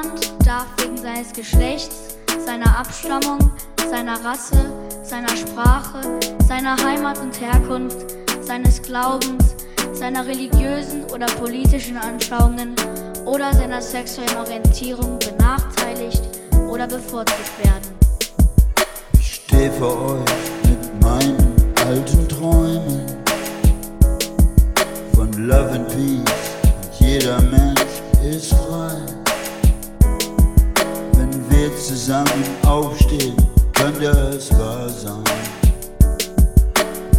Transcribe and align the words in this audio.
Niemand 0.00 0.46
darf 0.46 0.66
wegen 0.78 0.96
seines 0.96 1.32
Geschlechts, 1.32 2.16
seiner 2.44 2.78
Abstammung, 2.78 3.38
seiner 3.90 4.24
Rasse, 4.24 4.72
seiner 5.02 5.36
Sprache, 5.36 6.00
seiner 6.46 6.76
Heimat 6.82 7.18
und 7.18 7.38
Herkunft, 7.40 8.06
seines 8.40 8.80
Glaubens, 8.80 9.56
seiner 9.92 10.26
religiösen 10.26 11.04
oder 11.12 11.26
politischen 11.26 11.96
Anschauungen 11.96 12.74
oder 13.26 13.52
seiner 13.52 13.82
sexuellen 13.82 14.36
Orientierung 14.38 15.18
benachteiligt 15.18 16.22
oder 16.68 16.86
bevorzugt 16.86 17.58
werden. 17.64 17.94
Ich 19.18 19.34
stehe 19.34 19.70
vor 19.72 20.12
euch 20.12 20.70
mit 20.70 21.02
meinen 21.02 21.74
alten 21.86 22.28
Träumen 22.28 23.06
von 25.14 25.32
Love 25.32 25.70
and 25.72 25.88
Peace 25.88 26.54
und 26.72 27.06
jeder 27.06 27.40
Mensch 27.42 27.80
ist 28.22 28.54
frei. 28.54 29.19
Wir 31.60 31.76
zusammen 31.76 32.42
aufstehen, 32.66 33.36
könnte 33.74 34.06
es 34.34 34.50
wahr 34.58 34.88
sein. 34.88 35.22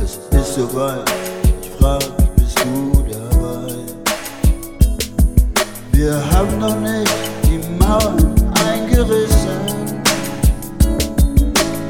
Es 0.01 0.17
ist 0.35 0.55
soweit, 0.55 1.07
ich 1.61 1.69
frag, 1.79 2.01
bist 2.37 2.57
du 2.57 3.05
dabei? 3.07 3.75
Wir 5.91 6.15
haben 6.31 6.57
noch 6.57 6.75
nicht 6.79 7.13
die 7.43 7.61
Mauern 7.77 8.33
eingerissen, 8.65 10.01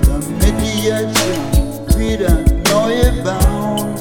damit 0.04 0.54
die 0.62 0.88
jetzt 0.88 1.20
schon 1.20 2.00
wieder 2.02 2.38
neue 2.70 3.14
bauen. 3.24 3.96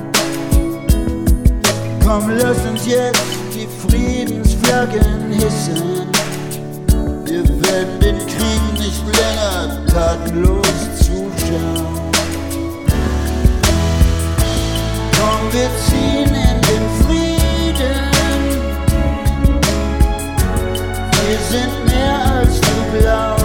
Komm, 2.05 2.31
lass 2.31 2.59
uns 2.69 2.85
jetzt 2.85 3.23
die 3.55 3.69
Friedensflaggen 3.87 5.31
hissen. 5.31 6.09
Wir 7.27 7.45
werden 7.45 8.00
länger 9.13 9.87
tatenlos 9.87 10.67
zuschauen. 10.99 11.87
Komm, 15.17 15.53
wir 15.53 15.71
ziehen 15.87 16.35
in 16.35 16.61
den 16.69 16.85
Frieden. 17.01 18.11
Wir 21.27 21.39
sind 21.51 21.75
mehr 21.87 22.19
als 22.39 22.61
du 22.61 22.99
glaubst. 22.99 23.45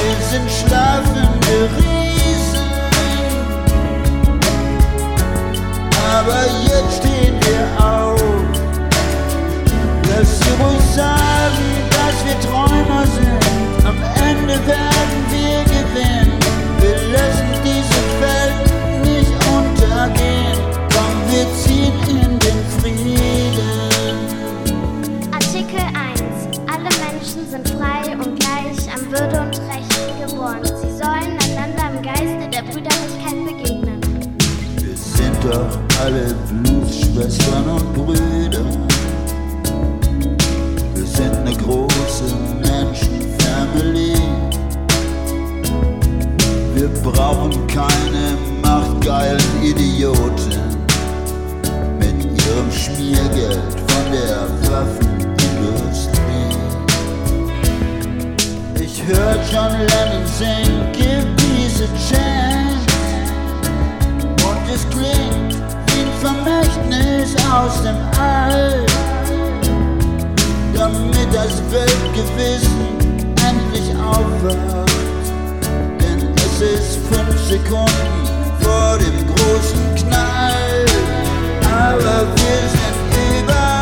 Wir 0.00 0.16
sind 0.30 0.48
schlafende 0.50 1.56
Riesen. 1.76 2.70
Aber 6.12 6.59
werden 14.66 15.20
wir 15.30 15.64
gewinnen. 15.64 16.32
Wir 16.80 16.96
lassen 17.12 17.50
diese 17.64 18.00
Welt 18.20 18.58
nicht 19.04 19.32
untergehen. 19.56 20.58
Komm, 20.92 21.14
wir 21.30 21.46
ziehen 21.62 21.94
in 22.08 22.38
den 22.38 22.60
Frieden. 22.80 24.16
Artikel 25.32 25.80
1. 25.80 26.58
Alle 26.72 26.90
Menschen 27.04 27.48
sind 27.50 27.68
frei 27.70 28.16
und 28.16 28.38
gleich 28.38 28.80
an 28.94 29.10
Würde 29.10 29.40
und 29.40 29.60
Rechten 29.68 30.12
geboren. 30.26 30.64
Sie 30.64 30.92
sollen 30.96 31.36
einander 31.46 31.84
im 31.94 32.02
Geiste 32.02 32.48
der 32.50 32.62
Brüderlichkeit 32.62 33.38
begegnen. 33.46 34.00
Wir 34.78 34.96
sind 34.96 35.36
doch 35.44 35.78
alle 36.04 36.34
Blutsschwestern 36.48 37.68
und 37.68 37.94
Brüder. 37.94 38.64
Wir 40.94 41.06
sind 41.06 41.34
eine 41.36 41.54
große 41.56 42.34
Menschenfamily. 42.62 44.29
Brauchen 47.02 47.66
keine 47.66 48.36
machtgeilen 48.62 49.40
Idioten 49.62 50.52
mit 51.98 52.24
ihrem 52.24 52.70
Schmiergeld 52.70 53.58
von 53.88 54.12
der 54.12 54.46
Waffenindustrie. 54.70 56.56
Ich 58.78 59.02
hör 59.06 59.36
John 59.50 59.72
Lennon 59.72 60.26
singen, 60.26 60.92
give 60.92 61.26
peace 61.36 61.80
a 61.80 61.88
chance. 62.08 62.84
Und 64.46 64.64
es 64.72 64.86
klingt 64.90 65.54
wie 65.86 66.02
ein 66.02 66.12
Vermächtnis 66.20 67.34
aus 67.50 67.82
dem 67.82 67.96
All. 68.20 68.84
Damit 70.74 71.28
das 71.32 71.62
Weltgewissen 71.70 72.80
endlich 73.36 73.88
aufwacht. 73.96 74.99
Es 76.62 76.96
fünf 77.08 77.40
Sekunden 77.48 77.90
vor 78.60 78.98
dem 78.98 79.26
großen 79.34 79.94
Knall. 79.94 80.84
Aber 81.64 82.26
wir 82.36 82.60
sind 82.68 82.98
überall. 83.38 83.80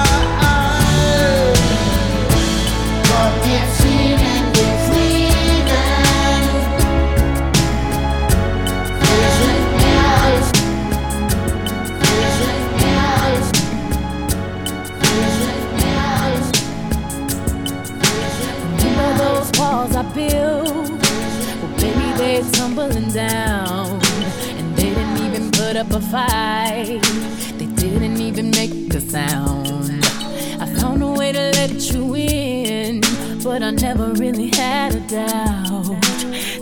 In 3.82 4.16
den 4.16 4.74
Frieden. 4.86 5.64
Wir 9.00 9.28
sind 9.40 9.66
mehr 9.74 10.04
als. 10.24 10.46
Wir 12.00 12.30
sind 12.38 12.66
mehr 12.78 13.06
als. 13.24 13.46
Wir 15.00 15.30
sind 15.40 15.66
mehr 15.76 16.02
als. 16.22 16.46
Wir 18.12 18.30
sind 18.38 18.96
mehr 18.96 19.12
those 19.18 19.50
walls 19.58 19.94
I 19.96 20.02
built? 20.14 20.87
Tumbling 22.78 23.10
down. 23.10 24.00
And 24.58 24.76
they 24.76 24.94
didn't 24.94 25.18
even 25.26 25.50
put 25.50 25.74
up 25.74 25.90
a 25.90 26.00
fight. 26.00 27.02
They 27.58 27.66
didn't 27.66 28.20
even 28.20 28.52
make 28.52 28.94
a 28.94 29.00
sound. 29.00 30.04
I 30.62 30.66
found 30.78 31.02
a 31.02 31.08
way 31.08 31.32
to 31.32 31.50
let 31.58 31.92
you 31.92 32.14
in, 32.14 33.00
but 33.42 33.64
I 33.64 33.72
never 33.72 34.12
really 34.12 34.50
had 34.54 34.94
a 34.94 35.00
doubt. 35.00 36.04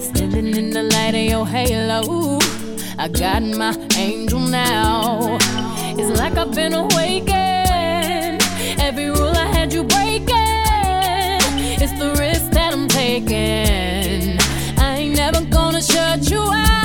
Standing 0.01 0.57
in 0.57 0.71
the 0.71 0.85
light 0.85 1.15
of 1.15 1.27
your 1.33 1.47
halo, 1.47 2.39
I 2.99 3.09
got 3.09 3.43
my 3.43 3.77
angel 3.97 4.41
now. 4.41 5.37
It's 5.99 6.19
like 6.19 6.39
I've 6.39 6.55
been 6.55 6.73
awakened. 6.73 8.41
Every 8.81 9.11
rule 9.11 9.37
I 9.37 9.49
had 9.49 9.71
you 9.71 9.85
breaking. 9.85 10.31
It's 11.83 11.93
the 11.99 12.17
risk 12.19 12.53
that 12.53 12.73
I'm 12.73 12.89
taking. 12.89 14.46
Gonna 15.77 15.85
shut 15.85 16.31
you 16.31 16.41
out. 16.41 16.76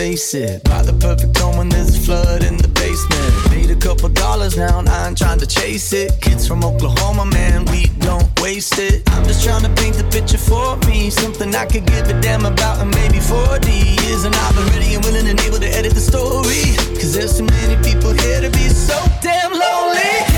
Face 0.00 0.34
it. 0.34 0.64
Buy 0.64 0.82
the 0.82 0.92
perfect 0.92 1.36
home 1.38 1.56
when 1.58 1.68
there's 1.68 1.96
a 1.96 2.00
flood 2.00 2.42
in 2.42 2.56
the 2.56 2.68
basement. 2.68 3.30
Made 3.50 3.70
a 3.70 3.76
couple 3.76 4.08
dollars 4.08 4.56
now, 4.56 4.78
and 4.78 4.88
I 4.88 5.08
ain't 5.08 5.18
trying 5.18 5.38
to 5.38 5.46
chase 5.46 5.92
it. 5.92 6.20
Kids 6.20 6.46
from 6.46 6.64
Oklahoma, 6.64 7.26
man, 7.26 7.64
we 7.66 7.86
don't 8.00 8.28
waste 8.40 8.78
it. 8.78 9.02
I'm 9.10 9.24
just 9.24 9.44
trying 9.44 9.62
to 9.62 9.72
paint 9.80 9.96
the 9.96 10.04
picture 10.04 10.38
for 10.38 10.76
me. 10.88 11.10
Something 11.10 11.54
I 11.54 11.66
could 11.66 11.86
give 11.86 12.08
a 12.08 12.20
damn 12.20 12.44
about 12.44 12.80
in 12.80 12.90
maybe 12.90 13.20
40 13.20 13.70
years. 13.70 14.24
And 14.24 14.34
I've 14.34 14.54
been 14.54 14.66
ready 14.74 14.94
and 14.94 15.04
willing 15.04 15.28
and 15.28 15.40
able 15.40 15.58
to 15.58 15.68
edit 15.68 15.94
the 15.94 16.00
story. 16.00 16.76
Cause 16.98 17.12
there's 17.14 17.36
so 17.36 17.44
many 17.44 17.76
people 17.82 18.12
here 18.12 18.40
to 18.40 18.50
be 18.50 18.68
so 18.68 18.96
damn 19.22 19.52
lonely. 19.52 20.29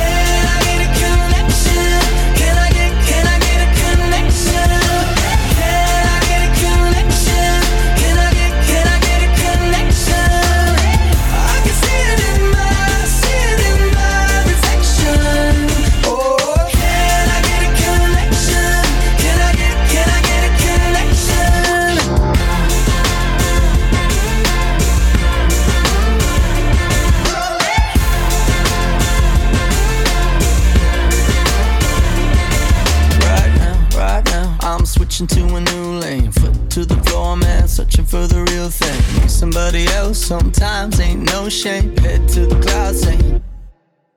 Into 35.23 35.55
a 35.55 35.61
new 35.61 36.01
lane. 36.01 36.33
Foot 36.33 36.71
to 36.71 36.85
the 36.85 36.97
floor, 37.05 37.37
man, 37.37 37.69
searching 37.69 38.05
for 38.05 38.27
the 38.27 38.43
real 38.51 38.69
thing. 38.69 39.29
Somebody 39.29 39.87
else 39.87 40.19
sometimes 40.19 40.99
ain't 40.99 41.23
no 41.33 41.49
shame. 41.49 41.97
Head 41.99 42.29
to 42.31 42.47
the 42.47 42.59
clouds, 42.61 43.07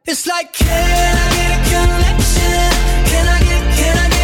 It's 0.07 0.25
like, 0.25 0.51
can 0.53 0.67
I 0.67 1.29
get 1.37 1.51
a 1.53 1.61
connection? 1.71 2.71
Can 3.11 3.25
I 3.27 3.39
get, 3.39 3.77
can 3.77 3.97
I 3.97 4.09
get 4.09 4.14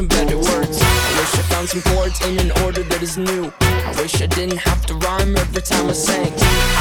some 0.00 0.08
better 0.08 0.38
words. 0.38 0.78
I 0.80 1.10
wish 1.18 1.32
I 1.40 1.42
found 1.52 1.68
some 1.68 1.82
chords 1.82 2.18
in 2.26 2.38
an 2.38 2.50
order 2.64 2.82
that 2.82 3.02
is 3.02 3.18
new. 3.18 3.52
I 3.60 3.92
wish 4.00 4.22
I 4.22 4.26
didn't 4.38 4.56
have 4.56 4.86
to 4.86 4.94
rhyme 4.94 5.36
every 5.36 5.60
time 5.60 5.88
I 5.88 5.92
sang. 5.92 6.32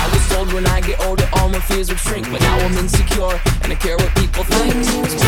I 0.04 0.06
was 0.14 0.24
told 0.30 0.54
when 0.54 0.66
I 0.68 0.80
get 0.80 0.98
older 1.06 1.28
all 1.34 1.50
my 1.50 1.60
fears 1.60 1.90
would 1.90 2.00
shrink, 2.00 2.32
but 2.32 2.40
now 2.40 2.58
I'm 2.66 2.78
insecure 2.78 3.36
and 3.64 3.74
I 3.74 3.76
care 3.76 3.98
what 3.98 4.12
people 4.16 4.44
think. 4.46 4.74
You 4.74 4.84
think. 4.86 5.20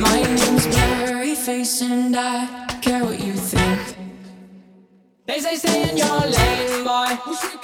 My 0.00 0.16
name's 0.22 0.66
Face 1.44 1.82
and 1.82 2.16
I 2.16 2.46
care 2.80 3.04
what 3.04 3.18
you 3.20 3.34
think. 3.34 3.80
They 5.26 5.38
say 5.40 5.56
stay 5.56 5.90
in 5.90 5.96
your 5.96 6.20
lane, 6.38 6.84
boy, 6.84 7.10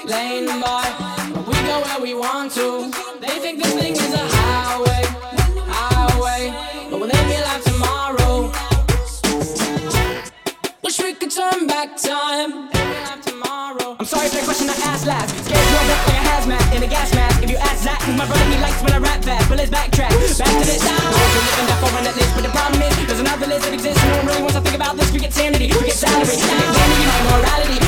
lane, 0.05 0.49
boy. 0.61 0.87
But 1.33 1.45
we 1.47 1.57
go 1.69 1.77
where 1.87 2.01
we 2.03 2.13
want 2.15 2.53
to. 2.59 2.91
They 3.21 3.39
think 3.45 3.63
this 3.63 3.75
thing 3.75 3.98
my 18.19 18.27
he 18.27 18.59
likes 18.59 18.83
when 18.83 18.93
I 18.93 18.99
rap 18.99 19.23
fast. 19.23 19.49
But 19.49 19.59
let's 19.59 19.71
backtrack. 19.71 20.11
Back 20.11 20.51
to 20.51 20.67
this. 20.67 20.83
Want 20.83 20.99
to 20.99 21.41
live 21.47 21.59
in 21.63 21.67
that 21.71 21.79
foreign 21.79 22.05
list. 22.05 22.35
But 22.35 22.43
the 22.43 22.51
problem 22.51 22.83
is, 22.83 22.93
there's 23.07 23.21
another 23.21 23.47
list 23.47 23.63
that 23.65 23.75
exists. 23.75 24.03
No 24.05 24.17
one 24.19 24.27
really 24.27 24.43
wants 24.43 24.57
to 24.57 24.61
think 24.61 24.75
about 24.75 24.97
this. 24.97 25.13
We 25.13 25.21
get 25.21 25.33
sanity, 25.33 25.71
we 25.71 25.87
get 25.87 25.95
salary. 25.95 26.27
You 26.27 26.43
get 26.43 26.67
vanity, 26.75 27.07
my 27.07 27.19
morality. 27.31 27.88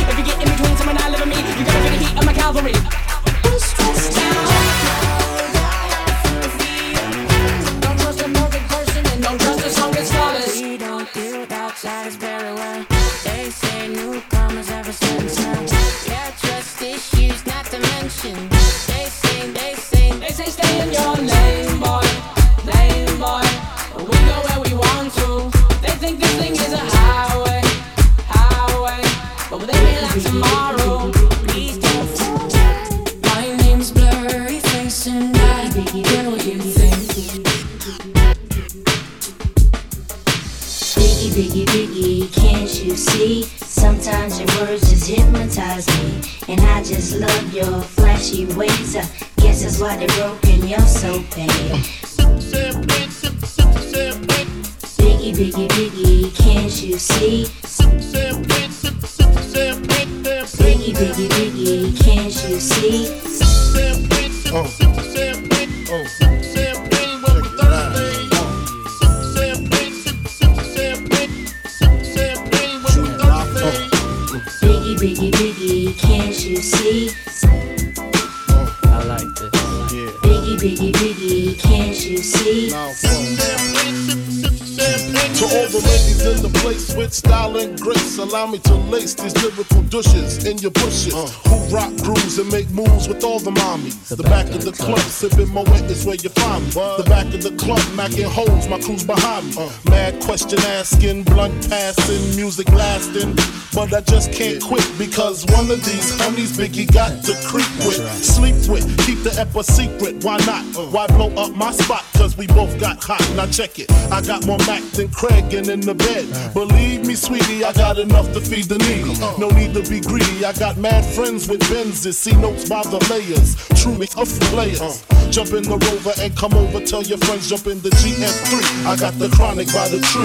Who 91.09 91.75
rock 91.75 91.97
grooves 92.03 92.39
and 92.39 92.51
make 92.53 92.69
moves 92.71 93.09
with 93.09 93.25
all 93.25 93.39
the 93.39 93.51
mommies. 93.51 94.00
The, 94.11 94.25
back, 94.25 94.47
of 94.51 94.65
the 94.65 94.73
club, 94.73 94.99
sipping 94.99 95.47
Moët 95.55 95.89
is 95.89 96.05
where 96.05 96.17
you 96.17 96.31
find 96.31 96.65
me. 96.65 96.73
The 96.73 97.07
back 97.07 97.33
of 97.33 97.45
the 97.45 97.55
club, 97.55 97.79
macking 97.95 98.27
holes, 98.27 98.67
my 98.67 98.81
crew's 98.81 99.05
behind 99.05 99.55
me. 99.55 99.71
Mad 99.89 100.21
question 100.21 100.59
asking, 100.67 101.23
blunt 101.23 101.55
passing, 101.71 102.35
music 102.35 102.69
lasting. 102.73 103.37
But 103.73 103.95
I 103.95 104.01
just 104.01 104.33
can't 104.33 104.61
quit 104.61 104.85
because 104.99 105.47
one 105.47 105.71
of 105.71 105.85
these 105.85 106.19
honeys 106.19 106.59
Biggie 106.59 106.93
got 106.93 107.23
to 107.23 107.39
creep 107.47 107.71
with, 107.87 108.03
sleep 108.19 108.59
with, 108.69 108.83
keep 109.07 109.23
the 109.23 109.31
ep 109.39 109.55
secret. 109.63 110.25
Why 110.25 110.39
not? 110.45 110.65
Why 110.91 111.07
blow 111.07 111.31
up 111.39 111.55
my 111.55 111.71
spot? 111.71 112.05
Cause 112.15 112.37
we 112.37 112.49
both 112.49 112.81
got 112.81 113.03
hot. 113.03 113.23
Now 113.37 113.47
check 113.47 113.79
it. 113.79 113.93
I 114.11 114.23
got 114.23 114.45
more 114.45 114.59
Mac 114.67 114.83
than 114.91 115.09
Craig 115.11 115.55
and 115.55 115.69
in 115.69 115.81
the 115.81 115.95
bed. 115.95 116.27
Believe 116.53 117.07
me, 117.07 117.15
sweetie, 117.15 117.65
I 117.65 117.73
got 117.73 117.99
enough 117.99 118.33
to 118.33 118.41
feed 118.41 118.65
the 118.65 118.79
needy. 118.79 119.15
No 119.39 119.49
need 119.51 119.73
to 119.75 119.89
be 119.89 120.01
greedy. 120.01 120.45
I 120.45 120.53
got 120.53 120.77
mad 120.77 121.05
friends 121.05 121.49
with 121.49 121.61
Benzes. 121.71 122.15
See 122.15 122.35
notes 122.35 122.69
by 122.69 122.83
the 122.83 122.99
layers. 123.09 123.55
Truly 124.01 124.25
tough 124.25 124.41
players. 124.49 125.05
Jump 125.29 125.53
in 125.53 125.63
the 125.63 125.77
rover 125.77 126.15
and 126.23 126.35
come 126.35 126.55
over. 126.55 126.81
Tell 126.81 127.03
your 127.03 127.19
friends 127.19 127.51
jump 127.51 127.67
in 127.67 127.83
the 127.83 127.91
GS3. 127.91 128.87
I 128.87 128.97
got 128.97 129.13
the 129.19 129.29
chronic 129.29 129.69
by 129.75 129.89
the 129.89 130.01
tree. 130.01 130.25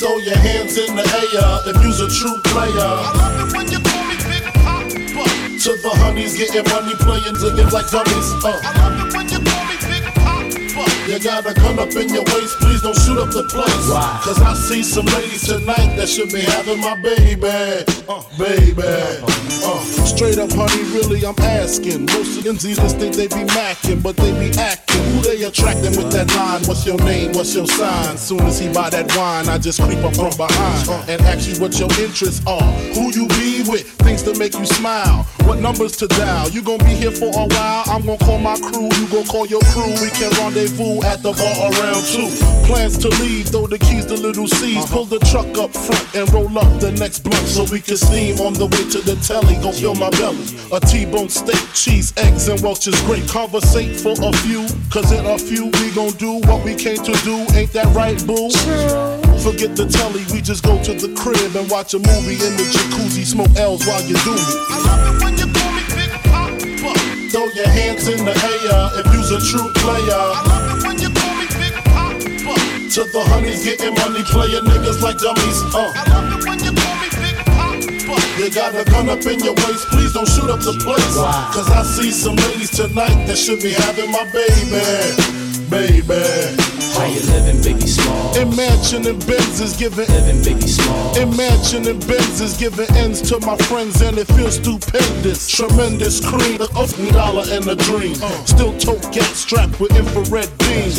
Throw 0.00 0.18
your 0.18 0.36
hands 0.38 0.76
in 0.76 0.96
the 0.96 1.06
air 1.06 1.70
if 1.70 1.78
you's 1.84 2.00
a 2.00 2.10
true 2.10 2.36
player. 2.50 2.74
I 2.74 3.14
love 3.14 3.46
it 3.46 3.56
when 3.56 3.70
you 3.70 3.78
call 3.78 4.02
me 4.10 4.16
Big 4.26 4.42
Poppa. 4.58 5.22
To 5.62 5.70
the 5.82 5.90
honeys 6.02 6.36
getting 6.36 6.66
money, 6.66 6.94
playing 6.98 7.36
to 7.36 7.70
like 7.70 7.88
dummies. 7.88 8.44
Uh. 8.44 9.11
You 11.12 11.18
got 11.18 11.44
a 11.44 11.52
gun 11.52 11.78
up 11.78 11.94
in 11.94 12.08
your 12.08 12.24
waist, 12.24 12.56
please 12.58 12.80
don't 12.80 12.96
shoot 12.96 13.18
up 13.18 13.28
the 13.28 13.42
place. 13.42 13.90
Cause 14.24 14.40
I 14.40 14.54
see 14.54 14.82
some 14.82 15.04
ladies 15.04 15.46
tonight 15.46 15.94
that 15.96 16.08
should 16.08 16.32
be 16.32 16.40
having 16.40 16.80
my 16.80 16.94
baby. 17.02 17.84
Uh, 18.08 18.22
baby. 18.38 18.82
Uh, 18.82 19.80
straight 20.06 20.38
up, 20.38 20.50
honey, 20.52 20.82
really, 20.96 21.22
I'm 21.26 21.34
asking. 21.38 22.06
Most 22.06 22.38
of 22.38 22.44
just 22.58 22.96
think 22.96 23.14
they 23.14 23.26
be 23.26 23.44
macking, 23.52 24.02
but 24.02 24.16
they 24.16 24.32
be 24.40 24.58
acting. 24.58 24.91
Who 24.92 25.20
they 25.22 25.42
attracting 25.44 25.96
with 25.96 26.10
that 26.12 26.28
line? 26.34 26.62
What's 26.64 26.86
your 26.86 26.98
name? 26.98 27.32
What's 27.32 27.54
your 27.54 27.66
sign? 27.66 28.16
Soon 28.16 28.40
as 28.40 28.58
he 28.58 28.72
buy 28.72 28.90
that 28.90 29.14
wine, 29.16 29.48
I 29.48 29.58
just 29.58 29.80
creep 29.80 30.02
up 30.04 30.14
from 30.14 30.36
behind 30.36 30.88
and 31.08 31.20
ask 31.22 31.48
you 31.48 31.60
what 31.60 31.78
your 31.78 31.90
interests 31.98 32.44
are. 32.46 32.72
Who 32.94 33.12
you 33.12 33.26
be 33.28 33.62
with? 33.68 33.86
Things 34.02 34.22
to 34.22 34.38
make 34.38 34.54
you 34.54 34.66
smile. 34.66 35.24
What 35.44 35.60
numbers 35.60 35.96
to 35.98 36.06
dial? 36.06 36.48
You 36.50 36.62
gonna 36.62 36.84
be 36.84 36.94
here 36.94 37.10
for 37.10 37.28
a 37.28 37.46
while? 37.46 37.84
I'm 37.86 38.02
gonna 38.06 38.18
call 38.18 38.38
my 38.38 38.56
crew. 38.58 38.88
You 38.98 39.06
gonna 39.08 39.26
call 39.26 39.46
your 39.46 39.62
crew. 39.72 39.92
We 40.00 40.10
can 40.10 40.30
rendezvous 40.38 41.02
at 41.02 41.22
the 41.22 41.32
bar 41.32 41.56
around 41.72 42.04
two. 42.06 42.30
Plans 42.66 42.98
to 42.98 43.08
leave, 43.20 43.48
throw 43.48 43.66
the 43.66 43.78
keys 43.78 44.06
to 44.06 44.14
little 44.14 44.46
C's. 44.46 44.86
Pull 44.86 45.06
the 45.06 45.18
truck 45.30 45.58
up 45.58 45.72
front 45.72 46.14
and 46.14 46.32
roll 46.32 46.58
up 46.58 46.80
the 46.80 46.92
next 46.92 47.20
blunt 47.20 47.46
so 47.46 47.64
we 47.70 47.80
can 47.80 47.96
steam 47.96 48.38
on 48.40 48.54
the 48.54 48.66
way 48.66 48.84
to 48.90 49.00
the 49.00 49.16
telly. 49.16 49.56
Go 49.62 49.72
fill 49.72 49.94
my 49.94 50.10
belly. 50.10 50.44
A 50.72 50.80
T-bone 50.80 51.28
steak, 51.28 51.60
cheese, 51.74 52.12
eggs, 52.16 52.48
and 52.48 52.60
Welch's 52.60 53.00
grape. 53.02 53.26
Conversate 53.28 53.98
for 54.00 54.12
a 54.12 54.32
few, 54.38 54.66
cause 54.90 55.12
in 55.12 55.24
a 55.26 55.38
few 55.38 55.66
we 55.66 55.90
gon' 55.94 56.12
do 56.16 56.40
what 56.48 56.64
we 56.64 56.74
came 56.74 56.96
to 56.96 57.12
do. 57.24 57.44
Ain't 57.54 57.72
that 57.72 57.88
right, 57.94 58.18
boo? 58.26 58.50
Forget 59.42 59.76
the 59.76 59.86
telly, 59.86 60.24
we 60.32 60.40
just 60.40 60.62
go 60.64 60.80
to 60.82 60.94
the 60.94 61.12
crib 61.14 61.56
and 61.56 61.68
watch 61.70 61.94
a 61.94 61.98
movie 61.98 62.38
in 62.38 62.56
the 62.56 62.66
jacuzzi. 62.70 63.24
Smoke 63.24 63.54
L's 63.56 63.86
while 63.86 64.02
you 64.02 64.16
do 64.22 64.32
me. 64.34 64.54
I 64.70 64.78
love 64.86 65.02
it 65.08 65.24
when 65.24 65.34
you 65.38 65.48
call 65.50 65.72
me 65.74 65.84
Big 65.94 66.12
Poppa. 66.30 66.94
Throw 67.30 67.46
your 67.54 67.68
hands 67.68 68.08
in 68.08 68.24
the 68.24 68.34
air 68.34 69.02
if 69.02 69.06
you's 69.14 69.30
a 69.30 69.40
true 69.50 69.70
player. 69.82 70.14
I 70.14 70.42
love 70.46 70.78
it 70.78 70.86
when 70.86 70.96
you 70.98 71.10
call 71.10 71.34
me 71.36 71.46
Big 71.58 71.74
Poppa. 71.90 72.18
To 72.92 73.02
the 73.08 73.22
honeys 73.32 73.64
getting 73.64 73.94
money, 73.94 74.22
playing 74.24 74.64
niggas 74.64 75.00
like 75.02 75.18
dummies. 75.18 75.58
Uh. 75.74 76.41
You 78.38 78.50
got 78.50 78.74
a 78.74 78.84
gun 78.90 79.08
up 79.08 79.24
in 79.26 79.40
your 79.40 79.54
waist, 79.54 79.86
please 79.88 80.12
don't 80.14 80.26
shoot 80.26 80.50
up 80.50 80.60
the 80.60 80.72
place. 80.82 81.16
Cause 81.54 81.70
I 81.70 81.82
see 81.82 82.10
some 82.10 82.36
ladies 82.36 82.70
tonight 82.70 83.26
that 83.26 83.36
should 83.36 83.60
be 83.60 83.72
having 83.72 84.10
my 84.10 84.24
baby. 84.32 86.02
Baby. 86.02 86.71
How 86.94 87.06
you 87.06 87.20
living, 87.32 87.60
Biggie 87.62 87.88
Small? 87.88 88.36
Imagine 88.36 89.06
and 89.06 89.26
Benz 89.26 89.60
is 89.60 89.76
giving 89.76 90.06
Living 90.08 90.42
Biggie 90.42 90.68
Small. 90.68 91.16
Imagine 91.16 91.88
and 91.88 92.06
Benz 92.06 92.40
is 92.40 92.56
giving 92.56 92.90
ends 92.96 93.22
to 93.30 93.40
my 93.40 93.56
friends 93.68 94.02
and 94.02 94.18
it 94.18 94.28
feels 94.28 94.56
stupendous. 94.56 95.48
Tremendous 95.48 96.20
cream, 96.20 96.60
a 96.60 96.66
fucking 96.66 97.12
dollar 97.12 97.44
and 97.48 97.66
a 97.66 97.76
dream. 97.76 98.14
Still 98.44 98.76
tote 98.78 99.10
gas 99.12 99.28
strapped 99.32 99.80
with 99.80 99.96
infrared 99.96 100.50
beams. 100.58 100.98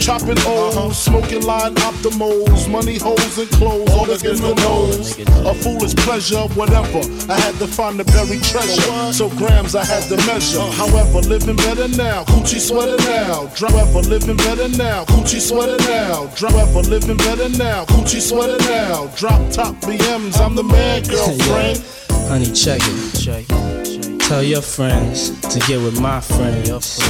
Chopping 0.00 0.38
O's, 0.46 0.96
smoking 0.96 1.42
line 1.42 1.74
optimals, 1.74 2.70
money 2.70 2.96
holes 2.96 3.38
and 3.38 3.50
clothes, 3.50 3.90
all 3.90 4.06
that's 4.06 4.24
in 4.24 4.36
the 4.36 4.54
nose. 4.64 5.18
A 5.44 5.54
foolish 5.54 5.94
pleasure, 5.96 6.48
whatever. 6.56 7.00
I 7.30 7.38
had 7.38 7.54
to 7.56 7.66
find 7.66 8.00
the 8.00 8.04
buried 8.04 8.42
treasure. 8.42 9.12
So 9.12 9.28
grams 9.36 9.74
I 9.74 9.84
had 9.84 10.04
to 10.08 10.16
measure. 10.26 10.64
However, 10.72 11.20
living 11.20 11.56
better 11.56 11.88
now, 11.88 12.24
coochie 12.24 12.60
sweater 12.60 12.96
now. 13.04 13.46
However, 13.58 14.00
living 14.08 14.36
better 14.38 14.68
now, 14.68 15.04
coochie 15.18 15.40
sweater 15.40 15.76
now. 15.84 16.26
However, 16.36 16.80
living 16.88 17.16
better 17.16 17.48
now, 17.50 17.84
coochie 17.86 18.20
sweater 18.20 18.58
now. 18.64 19.06
Drop 19.16 19.50
top 19.50 19.74
BMs, 19.76 20.40
I'm 20.40 20.54
the 20.54 20.62
man, 20.62 21.02
girlfriend. 21.02 21.82
Honey, 22.28 22.52
check 22.52 22.80
it. 22.82 24.20
Tell 24.20 24.42
your 24.42 24.62
friends 24.62 25.30
to 25.40 25.58
get 25.60 25.80
with 25.82 26.00
my 26.00 26.20
friends. 26.20 27.00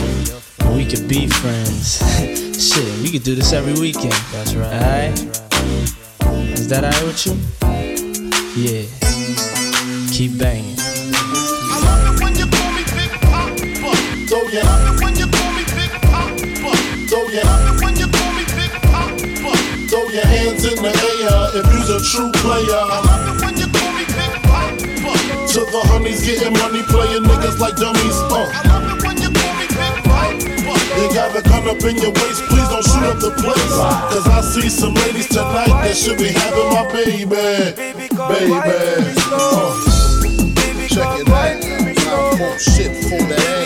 we 0.74 0.84
could 0.84 1.08
be 1.08 1.26
friends. 1.26 1.98
Shit, 2.58 3.02
we 3.02 3.10
could 3.10 3.22
do 3.22 3.34
this 3.34 3.52
every 3.52 3.74
weekend. 3.74 4.12
That's 4.32 4.54
right. 4.54 4.72
Alright? 4.72 5.18
Is 6.58 6.68
that 6.68 6.84
alright 6.84 7.04
with 7.04 7.26
you? 7.26 7.34
Yeah. 8.56 8.86
Keep 10.12 10.38
banging. 10.38 10.76
I 10.78 11.80
love 11.84 12.14
it 12.14 12.22
when 12.22 12.36
you 12.36 12.46
call 12.46 12.72
me 12.72 12.84
Big 12.96 13.10
Poppa. 13.20 14.26
So 14.28 14.42
yeah. 14.48 14.87
True 22.08 22.32
player. 22.40 22.72
I 22.72 23.04
love 23.04 23.28
it 23.28 23.44
when 23.44 23.54
you 23.60 23.68
call 23.68 23.92
me 23.92 24.04
Big. 24.08 24.32
To 25.52 25.60
the 25.60 25.80
honeys 25.92 26.24
getting 26.24 26.56
money, 26.56 26.82
playing 26.88 27.24
niggas 27.24 27.58
like 27.58 27.76
dummies. 27.76 28.18
Uh. 28.32 28.48
I 28.48 28.64
love 28.64 28.96
it 28.96 29.04
when 29.04 29.16
you 29.20 29.28
call 29.28 29.54
me 29.60 29.68
Big. 29.68 30.08
You 30.98 31.08
got 31.12 31.36
a 31.36 31.42
gun 31.44 31.68
up 31.68 31.84
in 31.84 31.96
your 32.00 32.12
waist, 32.16 32.42
please 32.48 32.68
don't 32.72 32.84
shoot 32.84 33.04
up 33.04 33.20
the 33.20 33.30
place. 33.36 33.76
Cause 34.08 34.26
I 34.26 34.40
see 34.40 34.68
some 34.68 34.94
ladies 34.94 35.28
tonight 35.28 35.68
that 35.68 35.96
should 35.96 36.18
be 36.18 36.32
having 36.32 36.68
my 36.72 36.90
baby. 36.92 37.24
Baby. 37.28 38.08
Uh. 39.30 39.74
Check 40.88 41.20
it 41.20 41.28
out. 41.28 42.60
Shit 42.60 42.96
for 43.04 43.20
the 43.28 43.36
ass. 43.36 43.57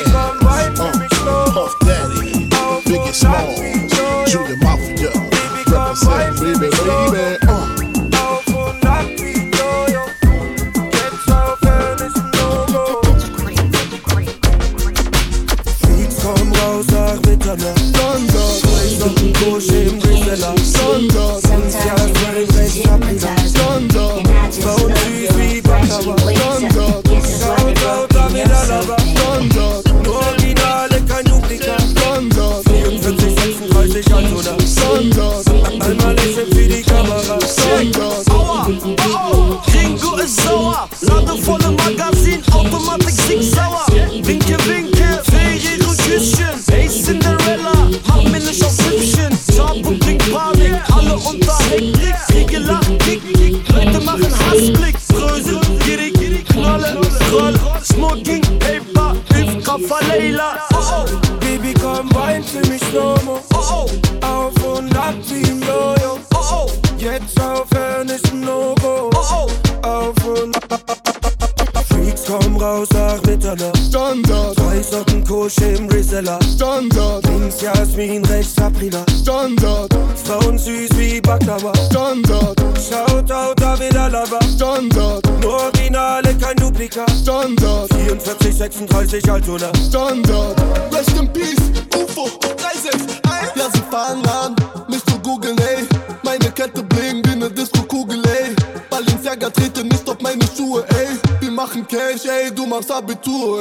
36, 89.12 89.28
Altona 89.28 89.70
Standard. 89.74 90.56
Rest 90.90 91.14
in 91.18 91.28
Peace, 91.28 91.60
UFO, 91.94 92.30
361. 92.56 93.52
Ja, 93.54 93.68
sie 93.70 93.82
fangen 93.90 94.26
an, 94.26 94.56
mich 94.88 95.04
zu 95.04 95.18
googeln, 95.18 95.58
ey. 95.58 95.86
Meine 96.22 96.50
Kette 96.50 96.82
bling 96.82 97.22
wie 97.26 97.36
ne 97.36 97.50
Disco-Kugel, 97.50 98.22
ey. 98.24 98.56
Balenciaga 98.88 99.50
trete 99.50 99.84
nicht 99.84 100.08
auf 100.08 100.18
meine 100.22 100.42
Schuhe, 100.56 100.86
ey. 100.88 101.08
Wir 101.40 101.50
machen 101.50 101.86
Cash, 101.86 102.24
ey, 102.24 102.50
du 102.54 102.64
machst 102.64 102.90
Abitur, 102.90 103.51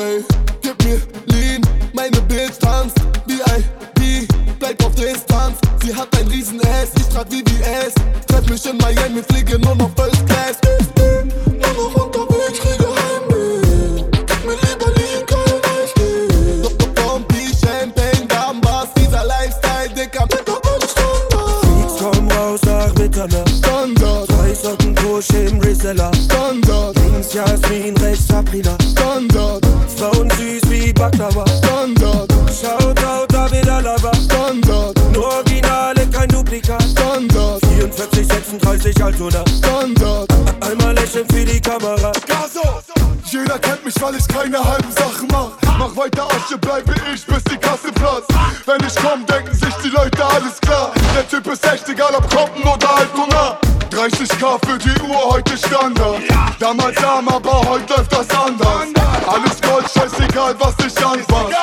Standard, 32.51 32.99
Schaut 32.99 33.03
out, 33.03 33.29
David 33.29 33.69
Alaba 33.69 34.11
Standard, 34.13 35.13
Nur 35.13 35.25
Originale, 35.25 36.05
kein 36.07 36.27
Duplikat 36.27 36.83
Standard, 36.83 37.65
44, 37.65 38.27
36, 38.27 39.03
Altona 39.03 39.43
Standard. 39.57 40.27
Einmal 40.59 40.93
lächeln 40.95 41.25
für 41.29 41.45
die 41.45 41.61
Kamera 41.61 42.11
Gaso! 42.27 42.81
Jeder 43.25 43.57
kennt 43.59 43.85
mich, 43.85 43.95
weil 44.01 44.15
ich 44.15 44.27
keine 44.27 44.63
halben 44.63 44.91
Sachen 44.91 45.27
mach. 45.31 45.51
Mach 45.77 45.95
weiter 45.95 46.27
Asche, 46.27 46.57
bleibe 46.57 46.93
ich, 47.13 47.25
bis 47.25 47.43
die 47.45 47.57
Kasse 47.57 47.91
platzt. 47.93 48.27
Wenn 48.65 48.85
ich 48.85 48.95
komm, 48.95 49.25
denken 49.25 49.53
sich 49.53 49.73
die 49.83 49.89
Leute, 49.89 50.25
alles 50.25 50.59
klar. 50.59 50.91
Der 51.15 51.27
Typ 51.27 51.47
ist 51.47 51.65
echt 51.65 51.87
egal, 51.87 52.13
ob 52.15 52.29
Compton 52.29 52.63
oder 52.63 52.95
Altona. 52.97 53.57
30k 53.91 54.65
für 54.65 54.77
die 54.77 55.01
Uhr, 55.01 55.33
heute 55.33 55.57
Standard. 55.57 56.21
Damals 56.59 57.01
arm, 57.03 57.27
aber 57.29 57.61
heute 57.69 57.93
läuft 57.93 58.11
das 58.11 58.29
anders. 58.29 58.87
Alles 59.25 59.61
Gold, 59.61 59.89
scheißegal, 59.89 60.55
was 60.59 60.75
dich 60.77 61.05
anfasst 61.05 61.60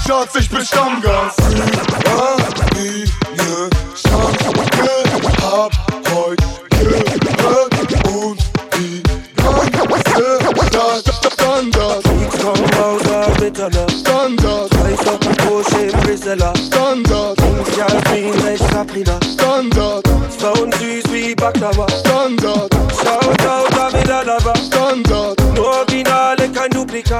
kein 0.00 0.06
Schatz, 0.06 0.34
ich 0.36 0.48
bin 0.50 0.64
Stammgast. 0.64 1.40
Familie 2.56 3.06
Schanke, 3.94 4.90
hab 5.42 5.72
heute 6.14 6.44
gehört 6.70 7.72
und 8.06 8.38
die 8.76 9.02
ganze 9.42 11.12
Stadt 11.12 11.32
Standard. 11.32 12.02
Funkkombauer, 12.06 13.30
Bitterler. 13.38 13.86
Standard. 13.90 14.70
Weißer 14.78 15.18
Porsche 15.44 15.86
im 15.86 16.00
Brüsseler. 16.00 16.52
Standard. 16.66 17.38
Jahrzehnt 17.76 18.44
recht 18.44 18.64
Sabrina. 18.72 19.18
Standard. 19.34 20.08
Frauen 20.38 20.72
süß 20.72 21.12
wie 21.12 21.34
Baklava. 21.34 21.86
Standard. 22.00 22.74
Schaut, 23.02 23.42
schaut, 23.42 23.72
da 23.72 24.00
wieder 24.00 24.24
Lava. 24.24 24.54
Standard. 24.56 25.36
Nur 25.54 25.66
Originale, 25.66 26.48
kein 26.50 26.70
Duplikat. 26.70 27.19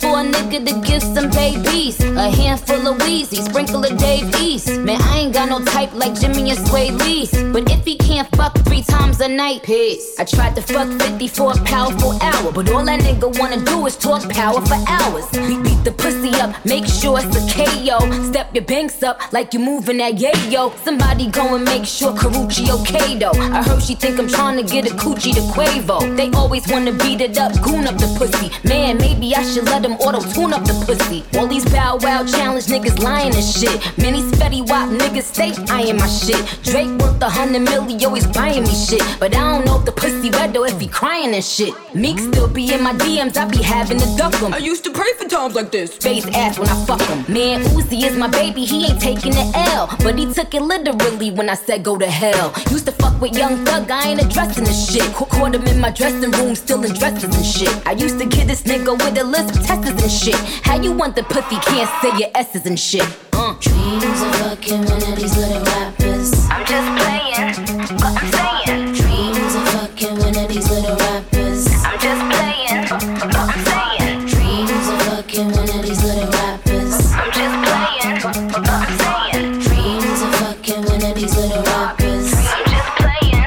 for 0.00 0.20
a 0.20 0.24
nigga 0.24 0.64
to 0.66 0.88
give 0.88 1.02
some 1.02 1.30
babies. 1.30 2.00
A 2.00 2.30
handful 2.30 2.86
of 2.88 2.98
Weezy, 2.98 3.42
sprinkle 3.48 3.84
of 3.84 3.96
Dave 3.98 4.34
East. 4.40 4.68
Man, 4.80 5.00
I 5.02 5.18
ain't 5.20 5.34
got 5.34 5.48
no 5.48 5.64
type 5.64 5.92
like 5.94 6.18
Jimmy 6.20 6.50
and 6.50 6.58
Swae 6.58 6.90
Lee's. 7.00 7.30
But 7.52 7.70
if 7.70 7.84
he 7.84 7.96
can't 7.96 8.28
fuck 8.36 8.56
three 8.64 8.82
times 8.82 9.20
a 9.20 9.28
night, 9.28 9.62
piss. 9.62 10.14
I 10.18 10.24
tried 10.24 10.56
to 10.56 10.62
fuck 10.62 10.88
50 11.00 11.28
for 11.28 11.52
a 11.52 11.56
powerful 11.64 12.18
hour. 12.22 12.52
But 12.52 12.70
all 12.70 12.84
that 12.84 13.00
nigga 13.00 13.38
wanna 13.38 13.64
do 13.64 13.86
is 13.86 13.96
talk 13.96 14.28
power 14.30 14.60
for 14.60 14.78
hours. 14.88 15.26
Beat, 15.30 15.62
beat 15.62 15.84
the 15.84 15.92
pussy 15.92 16.32
up, 16.40 16.64
make 16.64 16.86
sure 16.86 17.18
it's 17.20 17.36
a 17.36 17.42
KO. 17.54 17.98
Step 18.30 18.54
your 18.54 18.64
banks 18.64 19.02
up 19.02 19.32
like 19.32 19.54
you 19.54 19.60
moving 19.60 19.98
that 19.98 20.14
yayo. 20.14 20.76
Somebody 20.84 21.30
go 21.30 21.54
and 21.54 21.64
make 21.64 21.84
sure 21.84 22.12
Karrueche 22.12 22.68
okay 22.80 23.18
though. 23.18 23.38
I 23.56 23.62
heard 23.62 23.82
she 23.82 23.94
think 23.94 24.18
I'm 24.18 24.28
trying 24.28 24.56
to 24.56 24.62
get 24.62 24.90
a 24.90 24.94
coochie 24.94 25.34
to 25.34 25.42
Quavo. 25.54 26.16
They 26.16 26.30
always 26.30 26.66
wanna 26.68 26.92
beat 26.92 27.20
it 27.20 27.38
up, 27.38 27.52
goon 27.62 27.86
up 27.86 27.96
the 27.96 28.08
pussy. 28.18 28.50
Man, 28.68 28.98
maybe 28.98 29.34
I 29.34 29.42
should 29.42 29.64
let 29.64 29.84
them 29.88 29.98
auto 30.00 30.20
tune 30.32 30.52
up 30.52 30.64
the 30.64 30.74
pussy. 30.84 31.24
All 31.38 31.46
these 31.46 31.64
bow 31.64 31.98
wow 32.02 32.24
challenge 32.24 32.66
niggas 32.66 33.02
lying 33.02 33.34
and 33.34 33.44
shit. 33.44 33.76
Many 33.98 34.20
Fetty 34.38 34.68
Wap 34.68 34.88
niggas 34.88 35.24
stay 35.34 35.52
eyeing 35.72 35.96
my 35.96 36.06
shit. 36.06 36.40
Drake 36.62 36.90
worth 37.00 37.22
a 37.22 37.28
hundred 37.28 37.60
million 37.60 38.04
always 38.04 38.26
buying 38.26 38.62
me 38.62 38.74
shit. 38.74 39.02
But 39.18 39.34
I 39.34 39.40
don't 39.40 39.64
know 39.64 39.78
if 39.78 39.84
the 39.84 39.92
pussy 39.92 40.30
wet 40.30 40.56
or 40.56 40.66
if 40.66 40.80
he 40.80 40.88
crying 40.88 41.34
and 41.34 41.44
shit. 41.44 41.74
Meek 41.94 42.18
still 42.18 42.48
be 42.48 42.72
in 42.72 42.82
my 42.82 42.92
DMs, 42.94 43.36
I 43.36 43.46
be 43.46 43.62
having 43.62 43.98
to 43.98 44.06
duck 44.16 44.34
him. 44.34 44.52
I 44.52 44.58
used 44.58 44.84
to 44.84 44.90
pray 44.90 45.12
for 45.18 45.28
times 45.28 45.54
like 45.54 45.70
this. 45.70 45.96
Face 45.96 46.26
ass 46.34 46.58
when 46.58 46.68
I 46.68 46.84
fuck 46.84 47.00
him. 47.00 47.24
Man, 47.32 47.62
Uzi 47.76 48.04
is 48.04 48.16
my 48.16 48.28
baby, 48.28 48.64
he 48.64 48.86
ain't 48.86 49.00
taking 49.00 49.32
the 49.32 49.46
L. 49.72 49.88
But 50.02 50.18
he 50.18 50.32
took 50.32 50.54
it 50.54 50.62
literally 50.62 51.30
when 51.30 51.48
I 51.48 51.54
said 51.54 51.82
go 51.82 51.96
to 51.98 52.06
hell. 52.06 52.52
Used 52.70 52.86
to 52.86 52.92
fuck 52.92 53.20
with 53.20 53.36
young 53.36 53.64
thug, 53.64 53.90
I 53.90 54.08
ain't 54.08 54.22
addressing 54.22 54.64
the 54.64 54.72
shit. 54.72 55.02
Caught 55.14 55.54
him 55.54 55.66
in 55.66 55.80
my 55.80 55.90
dressing 55.90 56.30
room, 56.32 56.54
still 56.54 56.84
in 56.84 56.92
dresses 56.94 57.34
and 57.34 57.46
shit. 57.46 57.86
I 57.86 57.92
used 57.92 58.18
to 58.18 58.26
kid 58.26 58.48
this 58.48 58.62
nigga 58.62 58.92
with 58.92 59.18
a 59.18 59.24
list 59.24 59.56
of 59.56 59.77
testers 59.82 60.02
and 60.02 60.12
shit. 60.12 60.34
How 60.64 60.80
you 60.80 60.92
want 60.92 61.16
the 61.16 61.22
pussy 61.24 61.56
can't 61.56 61.90
say 62.02 62.18
your 62.18 62.30
S's 62.34 62.66
and 62.66 62.78
shit? 62.78 63.02
Uh. 63.32 63.54
Dreams 63.60 64.04
of 64.04 64.34
fucking 64.36 64.84
one 64.84 65.02
of 65.02 65.16
these 65.16 65.36
little 65.36 65.62
rappers. 65.64 66.32
I'm 66.50 66.66
just 66.66 66.88
playing, 66.98 67.98
but 67.98 68.14
I'm 68.16 68.30
saying. 68.32 68.94
Dreams 68.94 69.54
of 69.54 69.68
fucking 69.68 70.18
one 70.18 70.36
of 70.36 70.48
these 70.48 70.70
little 70.70 70.96
rappers. 70.96 71.66
I'm 71.84 71.98
just 71.98 72.22
playing, 72.30 72.82
but 72.88 73.36
I'm 73.36 73.58
saying. 73.64 74.26
Dreams 74.26 74.88
of 74.88 75.02
fucking 75.02 75.50
one 75.52 75.68
of 75.68 75.82
these 75.82 76.02
little 76.02 76.30
rappers. 76.30 77.12
I'm 77.14 77.30
just 77.32 77.56
playing, 77.64 78.18
but 78.22 78.68
I'm 78.68 78.98
saying. 78.98 79.60
Dreams 79.60 80.22
of 80.22 80.34
fucking 80.36 80.82
one 80.84 81.04
of 81.04 81.14
these 81.14 81.36
little 81.36 81.62
rappers. 81.62 82.32
I'm 82.34 82.64
just 82.66 82.90
playing, 82.98 83.46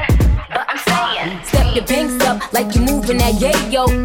but 0.50 0.64
I'm 0.68 0.78
saying. 0.88 1.44
Step 1.44 1.76
your 1.76 1.84
banks 1.84 2.24
up 2.24 2.52
like 2.52 2.74
you're 2.74 2.84
moving 2.84 3.18
that 3.18 3.34
yayo. 3.34 4.01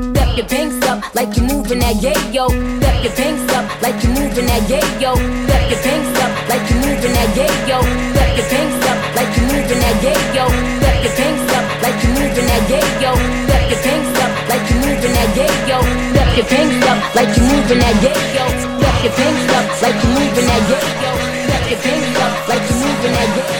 Banks 0.49 0.87
up 0.87 1.03
like 1.13 1.35
you 1.35 1.43
moving 1.43 1.79
that 1.79 1.95
yayo. 1.99 2.47
Step 2.47 3.03
your 3.03 3.13
banks 3.19 3.53
up 3.53 3.65
like 3.83 3.99
you 4.03 4.09
moving 4.15 4.47
that 4.47 4.63
yayo. 4.71 5.11
Step 5.43 5.63
your 5.69 5.81
banks 5.83 6.19
up 6.23 6.31
like 6.47 6.63
you 6.71 6.77
moving 6.79 7.13
that 7.13 7.29
yayo. 7.35 7.79
Step 8.15 8.31
your 8.37 8.47
banks 8.47 8.87
up 8.87 8.97
like 9.15 9.31
you 9.35 9.43
moving 9.51 9.81
that 9.83 9.97
yayo. 9.99 10.45
Step 10.79 10.97
your 11.03 11.13
banks 11.19 11.51
up 11.51 11.65
like 11.83 11.99
you 11.99 12.09
moving 12.15 12.47
that 12.47 12.63
yayo. 12.71 13.11
Step 13.43 13.65
your 13.67 13.81
banks 13.83 14.19
up 14.23 14.31
like 14.47 14.65
you 14.71 14.77
moving 14.87 15.13
that 15.13 15.29
yayo. 15.35 15.79
Step 16.15 16.31
your 16.37 16.47
banks 16.47 16.87
up 16.87 16.99
like 17.15 17.33
you 17.35 17.43
moving 17.43 17.79
that 17.83 17.97
yayo. 18.07 18.47
Step 18.55 18.97
your 19.03 19.13
banks 19.19 19.51
up 19.51 19.67
like 19.83 19.99
you 19.99 20.09
moving 20.15 20.47
that 20.47 20.63
yayo. 20.71 21.11
Step 21.43 21.63
your 21.67 21.79
banks 21.83 22.19
up 22.23 22.33
like 22.47 22.65
you 22.71 22.75
moving 22.79 23.13
that 23.13 23.29
yayo. 23.35 23.56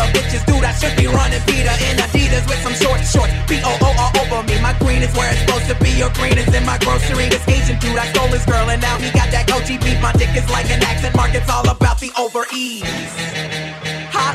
Pussy, 0.00 0.12
bitches, 0.12 0.44
dude. 0.46 0.64
I 0.64 0.72
should 0.72 0.96
be 0.96 1.06
running 1.06 1.40
Peter 1.46 1.74
in 1.88 1.96
Adidas 1.96 2.46
with 2.48 2.60
some 2.62 2.74
short 2.74 3.00
shorts. 3.04 3.32
B 3.48 3.60
O 3.64 3.76
O 3.82 3.88
all 3.98 4.12
over 4.22 4.46
me. 4.46 4.60
My 4.60 4.72
green 4.78 5.02
is 5.02 5.14
where 5.16 5.30
it's 5.30 5.40
supposed 5.40 5.66
to 5.68 5.76
be. 5.82 5.90
Your 5.90 6.10
green 6.10 6.38
is 6.38 6.52
in 6.54 6.64
my 6.64 6.78
grocery. 6.78 7.28
This 7.28 7.46
Asian 7.48 7.78
dude, 7.78 7.98
I 7.98 8.06
stole 8.12 8.28
his 8.28 8.44
girl, 8.46 8.70
and 8.70 8.80
now 8.80 8.96
he 8.98 9.10
got 9.10 9.30
that 9.30 9.46
Gucci 9.46 9.80
beef. 9.82 10.00
My 10.00 10.12
dick 10.12 10.34
is 10.36 10.48
like 10.50 10.70
an 10.70 10.82
accent 10.82 11.14
mark, 11.16 11.34
it's 11.34 11.48
all 11.50 11.68
about 11.68 11.98
the 12.00 12.10
over 12.18 12.46
ease. 12.54 13.69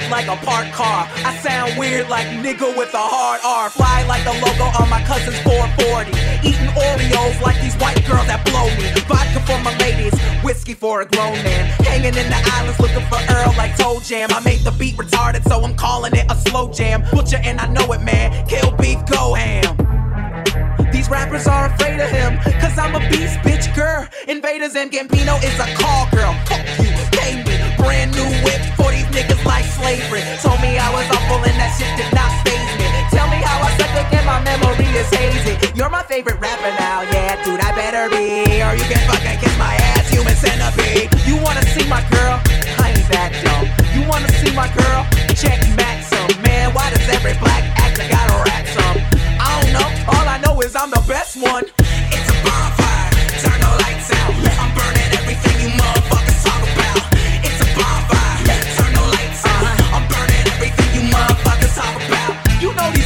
Like 0.09 0.27
a 0.27 0.37
parked 0.45 0.71
car. 0.71 1.09
I 1.25 1.35
sound 1.41 1.77
weird 1.77 2.09
like 2.09 2.27
nigga 2.27 2.77
with 2.77 2.93
a 2.93 3.01
hard 3.01 3.41
R. 3.43 3.69
Fly 3.69 4.05
like 4.07 4.23
the 4.23 4.31
logo 4.31 4.69
on 4.79 4.89
my 4.89 5.01
cousin's 5.03 5.37
440. 5.41 6.11
Eating 6.47 6.71
Oreos 6.77 7.41
like 7.41 7.59
these 7.59 7.75
white 7.75 7.99
girls 8.05 8.27
that 8.27 8.45
blow 8.45 8.69
me. 8.77 8.93
Vodka 9.09 9.41
for 9.43 9.59
my 9.63 9.75
ladies, 9.79 10.13
whiskey 10.43 10.73
for 10.73 11.01
a 11.01 11.05
grown 11.05 11.33
man. 11.43 11.65
Hanging 11.83 12.15
in 12.15 12.29
the 12.29 12.41
islands 12.53 12.79
looking 12.79 13.05
for 13.09 13.19
Earl 13.33 13.53
like 13.57 13.75
Toe 13.77 13.99
Jam. 13.99 14.29
I 14.31 14.39
made 14.41 14.61
the 14.61 14.71
beat 14.71 14.95
retarded, 14.95 15.43
so 15.49 15.63
I'm 15.63 15.75
calling 15.75 16.15
it 16.15 16.31
a 16.31 16.35
slow 16.47 16.71
jam. 16.71 17.03
Butcher 17.11 17.41
and 17.43 17.59
I 17.59 17.67
know 17.67 17.91
it, 17.91 18.01
man. 18.01 18.45
Kill 18.47 18.71
beef, 18.77 19.03
go 19.07 19.33
ham. 19.33 19.75
These 20.93 21.09
rappers 21.09 21.47
are 21.47 21.73
afraid 21.73 21.99
of 21.99 22.09
him, 22.09 22.37
cause 22.61 22.77
I'm 22.77 22.95
a 22.95 22.99
beast, 23.09 23.39
bitch, 23.39 23.73
girl. 23.75 24.07
Invaders 24.27 24.75
and 24.75 24.91
Gambino 24.91 25.35
is 25.43 25.59
a 25.59 25.67
call 25.75 26.07
girl. 26.11 26.33
Fuck 26.45 26.63
you, 26.79 26.93
pay 27.11 27.43
me. 27.43 27.64
Brand 27.77 28.11
new 28.15 28.29
whip 28.43 28.61
for 28.77 28.91
these 28.91 29.07
niggas 29.15 29.43
like 29.45 29.65
slavery. 29.65 30.23
Told 30.41 30.59
me 30.61 30.77
I 30.77 30.89
was 30.93 31.07
awful 31.11 31.41
and 31.43 31.57
that 31.59 31.71
shit 31.77 31.91
did 31.99 32.11
not 32.15 32.31
phase 32.43 32.71
me. 32.79 32.87
Tell 33.11 33.27
me 33.27 33.39
how 33.41 33.61
I 33.63 33.69
suck 33.77 33.93
again, 34.07 34.25
my 34.25 34.39
memory 34.43 34.89
is 34.95 35.09
hazy. 35.11 35.55
You're 35.75 35.89
my 35.89 36.03
favorite 36.03 36.39
rapper 36.39 36.71
now, 36.79 37.01
yeah, 37.11 37.35
dude, 37.43 37.59
I 37.59 37.71
better 37.75 38.09
be. 38.09 38.63
Or 38.63 38.73
you 38.75 38.85
can 38.87 39.01
fucking 39.07 39.39
kiss 39.39 39.55
my 39.57 39.75
ass, 39.95 40.09
human 40.09 40.35
centipede. 40.35 41.11
You 41.27 41.35
wanna 41.43 41.63
see 41.75 41.87
my 41.87 42.01
girl? 42.11 42.39
I 42.79 42.93
ain't 42.95 43.09
that 43.11 43.31
dumb. 43.43 43.65
You 43.95 44.07
wanna 44.07 44.29
see 44.39 44.51
my 44.55 44.67
girl? 44.71 45.03
Check 45.35 45.59
Maxim. 45.75 46.27
Man, 46.41 46.73
why 46.73 46.89
does 46.89 47.07
every 47.09 47.35
black 47.43 47.63
actor 47.75 48.07
gotta 48.07 48.35
rap 48.47 48.65
some? 48.71 48.97
I 49.39 49.47
don't 49.59 49.71
know, 49.75 49.87
all 50.11 50.25
I 50.27 50.37
know 50.39 50.55
is 50.61 50.75
I'm 50.75 50.91
the 50.91 51.03
best 51.07 51.35
one. 51.35 51.65
It's 52.11 52.27
a 52.31 52.35
bonfire, 52.43 52.84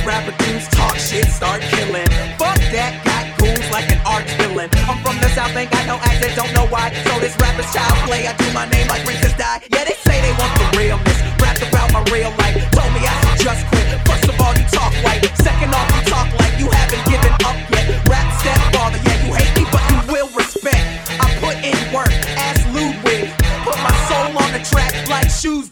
rapper 0.10 0.34
dudes 0.42 0.68
talk 0.74 0.98
shit, 0.98 1.30
start 1.30 1.62
killing. 1.70 2.10
Fuck 2.42 2.58
that, 2.74 2.98
got 3.06 3.24
goons 3.38 3.70
like 3.70 3.86
an 3.94 4.02
arch 4.10 4.26
villain. 4.42 4.68
I'm 4.90 4.98
from 5.06 5.22
the 5.22 5.30
south, 5.38 5.54
ain't 5.54 5.70
got 5.70 5.86
no 5.86 6.02
accent, 6.02 6.34
don't 6.34 6.54
know 6.58 6.66
why. 6.74 6.90
So 7.06 7.14
this 7.22 7.38
rapper's 7.38 7.70
child 7.70 7.94
play, 8.10 8.26
I 8.26 8.34
do 8.42 8.50
my 8.50 8.66
name 8.74 8.90
like 8.90 9.06
Princess 9.06 9.38
Di. 9.38 9.70
Yeah, 9.70 9.86
they 9.86 9.94
say 10.02 10.18
they 10.26 10.34
want 10.42 10.50
the 10.58 10.66
realness. 10.74 11.20
Rapped 11.38 11.62
about 11.62 11.94
my 11.94 12.02
real 12.10 12.34
life, 12.42 12.58
told 12.74 12.90
me 12.98 13.06
I 13.06 13.14
should 13.22 13.54
just 13.54 13.62
quit. 13.70 13.86
First 14.10 14.26
of 14.26 14.36
all, 14.42 14.54
you 14.58 14.66
talk 14.74 14.92
white. 15.06 15.22
Second 15.38 15.78
off, 15.78 15.86
you 15.94 16.02
talk 16.10 16.28
like 16.42 16.58
you 16.58 16.68
haven't 16.74 17.06
given 17.06 17.34
up 17.46 17.58
yet. 17.70 17.86
Rap 18.10 18.26
stepfather, 18.42 18.98
yeah, 19.06 19.18
you 19.30 19.32
hate 19.38 19.54
me, 19.62 19.64
but 19.70 19.84
you 19.94 20.00
will 20.10 20.30
respect. 20.34 20.82
I 21.22 21.30
put 21.38 21.56
in 21.62 21.78
work, 21.94 22.10
ask 22.50 22.66
Ludwig. 22.74 23.30
Put 23.62 23.78
my 23.86 23.94
soul 24.10 24.34
on 24.42 24.50
the 24.58 24.62
track 24.66 24.90
like 25.06 25.30
shoes 25.30 25.70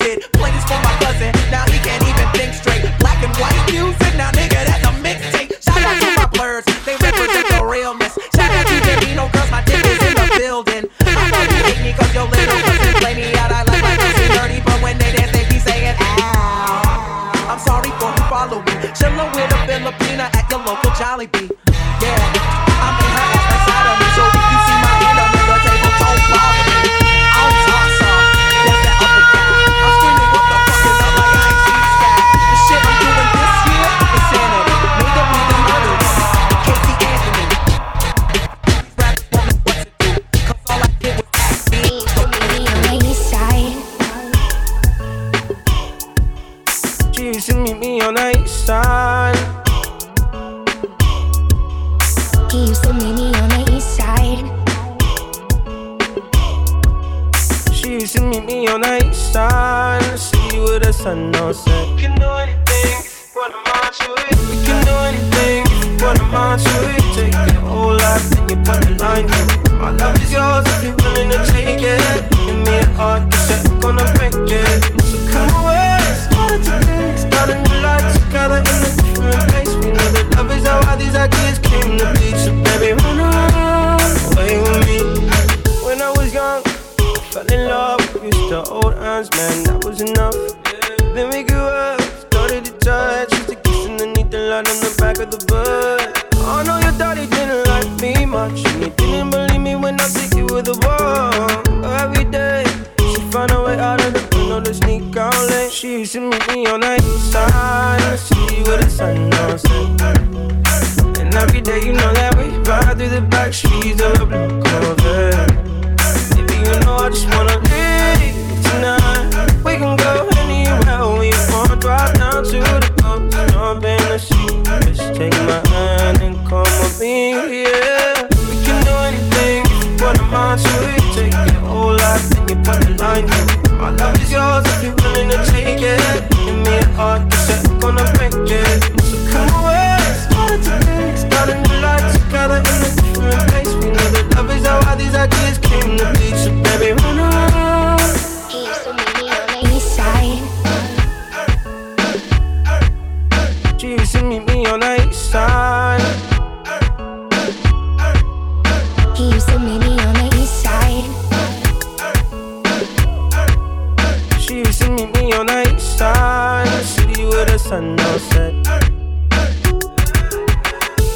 sun 167.67 167.97
don't 167.97 168.19
set. 168.19 168.53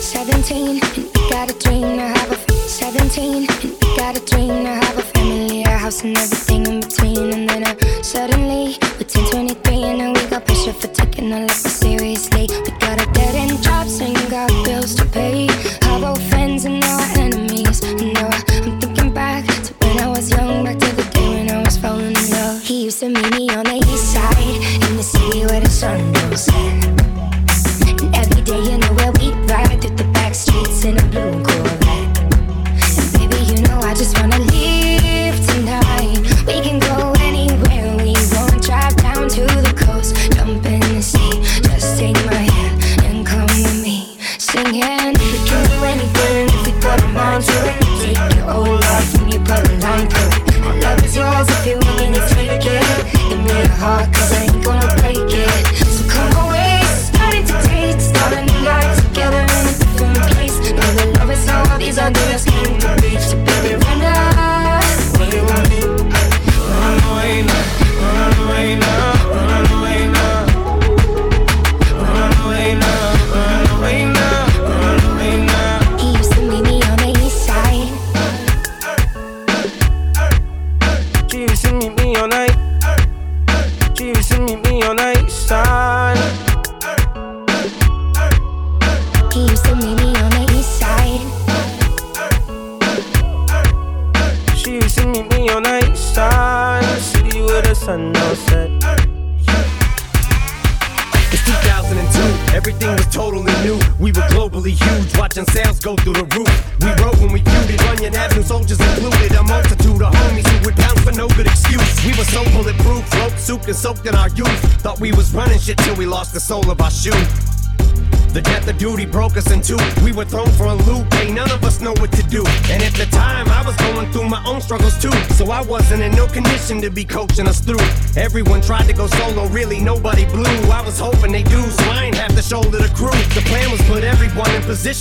Seventeen, 0.01 0.79
got 1.29 1.49
a 1.49 1.57
dream 1.63 1.97
to 1.97 2.07
have 2.15 2.31
a. 2.31 2.51
Seventeen, 2.67 3.47
got 3.95 4.17
a 4.17 4.25
dream 4.25 4.65
to 4.65 4.73
have 4.83 4.97
a 4.97 5.01
family, 5.01 5.63
a 5.63 5.69
house, 5.69 6.03
and 6.03 6.17
everything. 6.17 6.50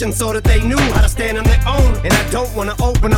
so 0.09 0.33
that 0.33 0.45
they 0.45 0.63
knew 0.67 0.79
how 0.79 1.03
to 1.03 1.09
stand 1.11 1.37
on 1.37 1.45
their 1.45 1.63
own. 1.69 1.95
And 2.05 2.13
I 2.13 2.31
don't 2.31 2.51
wanna 2.57 2.75
open 2.81 3.10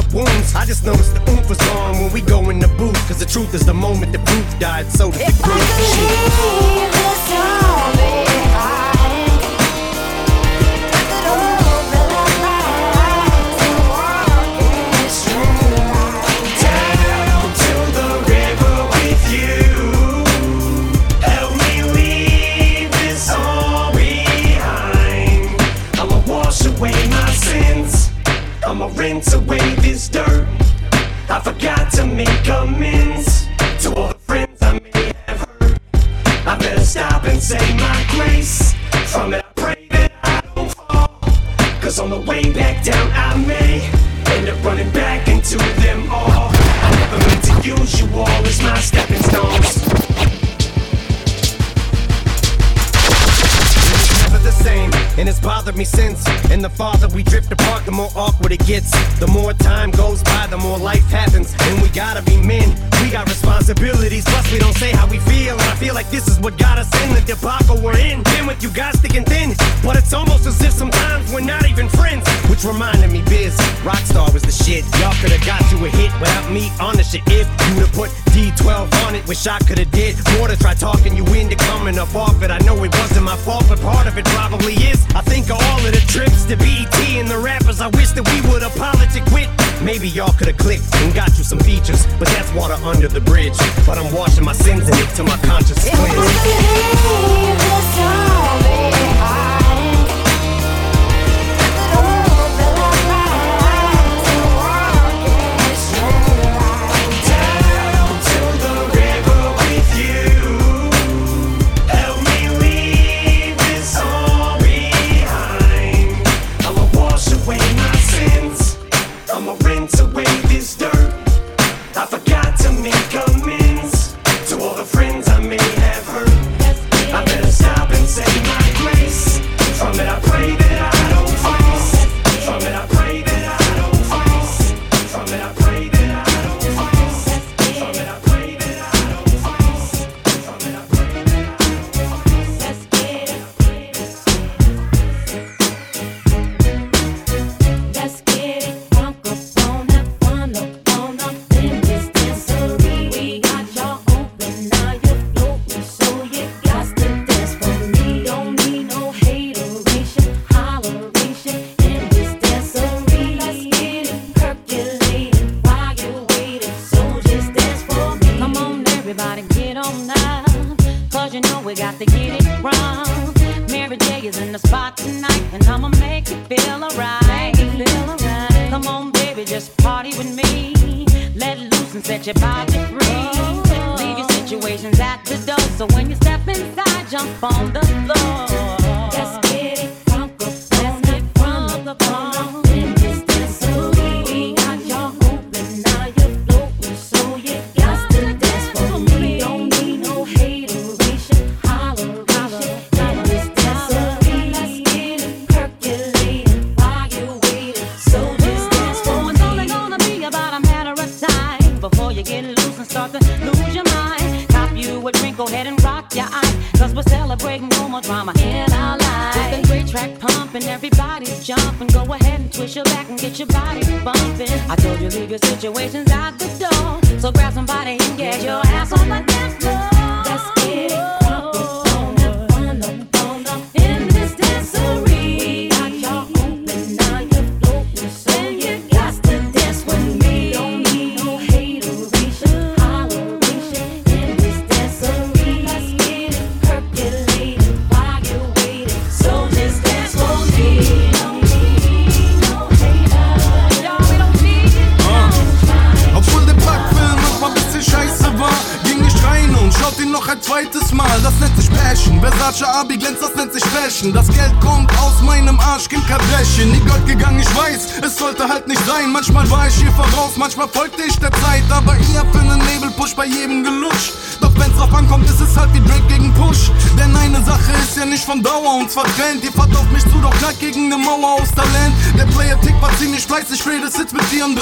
viande 284.42 284.60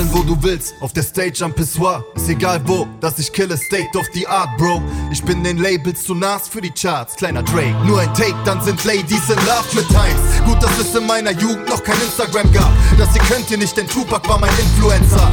Battlen, 0.00 0.08
wo 0.12 0.22
du 0.22 0.42
willst, 0.42 0.74
auf 0.80 0.92
der 0.92 1.02
Stage 1.02 1.44
am 1.44 1.52
Pissoir. 1.52 2.04
Ist 2.14 2.28
egal 2.28 2.60
wo, 2.64 2.86
dass 3.00 3.18
ich 3.18 3.32
kille 3.32 3.56
State 3.56 3.96
of 3.98 4.06
the 4.14 4.26
Art, 4.26 4.56
Bro. 4.56 4.82
Ich 5.10 5.22
bin 5.22 5.44
den 5.44 5.58
Labels 5.58 6.04
zu 6.04 6.14
nas 6.14 6.48
für 6.48 6.60
die 6.60 6.70
Charts, 6.70 7.16
kleiner 7.16 7.42
Drake. 7.42 7.74
Nur 7.84 8.00
ein 8.00 8.12
Take, 8.14 8.34
dann 8.44 8.62
sind 8.62 8.82
Ladies 8.84 9.28
in 9.28 9.36
Love 9.46 9.74
mit 9.74 9.86
Times. 9.88 10.44
Gut, 10.46 10.62
dass 10.62 10.78
es 10.78 10.94
in 10.94 11.06
meiner 11.06 11.32
Jugend 11.32 11.68
noch 11.68 11.82
kein 11.82 12.00
Instagram 12.00 12.50
gab. 12.52 12.70
Das 12.98 13.14
ihr 13.14 13.22
könnt 13.22 13.50
ihr 13.50 13.58
nicht, 13.58 13.76
denn 13.76 13.86
Tupac 13.88 14.26
war 14.28 14.38
mein 14.38 14.50
Influencer. 14.58 15.30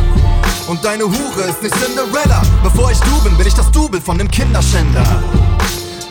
Und 0.68 0.84
deine 0.84 1.06
Hure 1.06 1.44
ist 1.48 1.64
nicht 1.64 1.76
Cinderella. 1.76 2.42
Bevor 2.64 2.92
ich 2.92 3.00
du 3.00 3.22
bin, 3.24 3.38
bin 3.38 3.48
ich 3.48 3.54
das 3.54 3.72
Double 3.72 4.02
von 4.02 4.18
dem 4.18 4.30
Kinderschänder. 4.30 5.24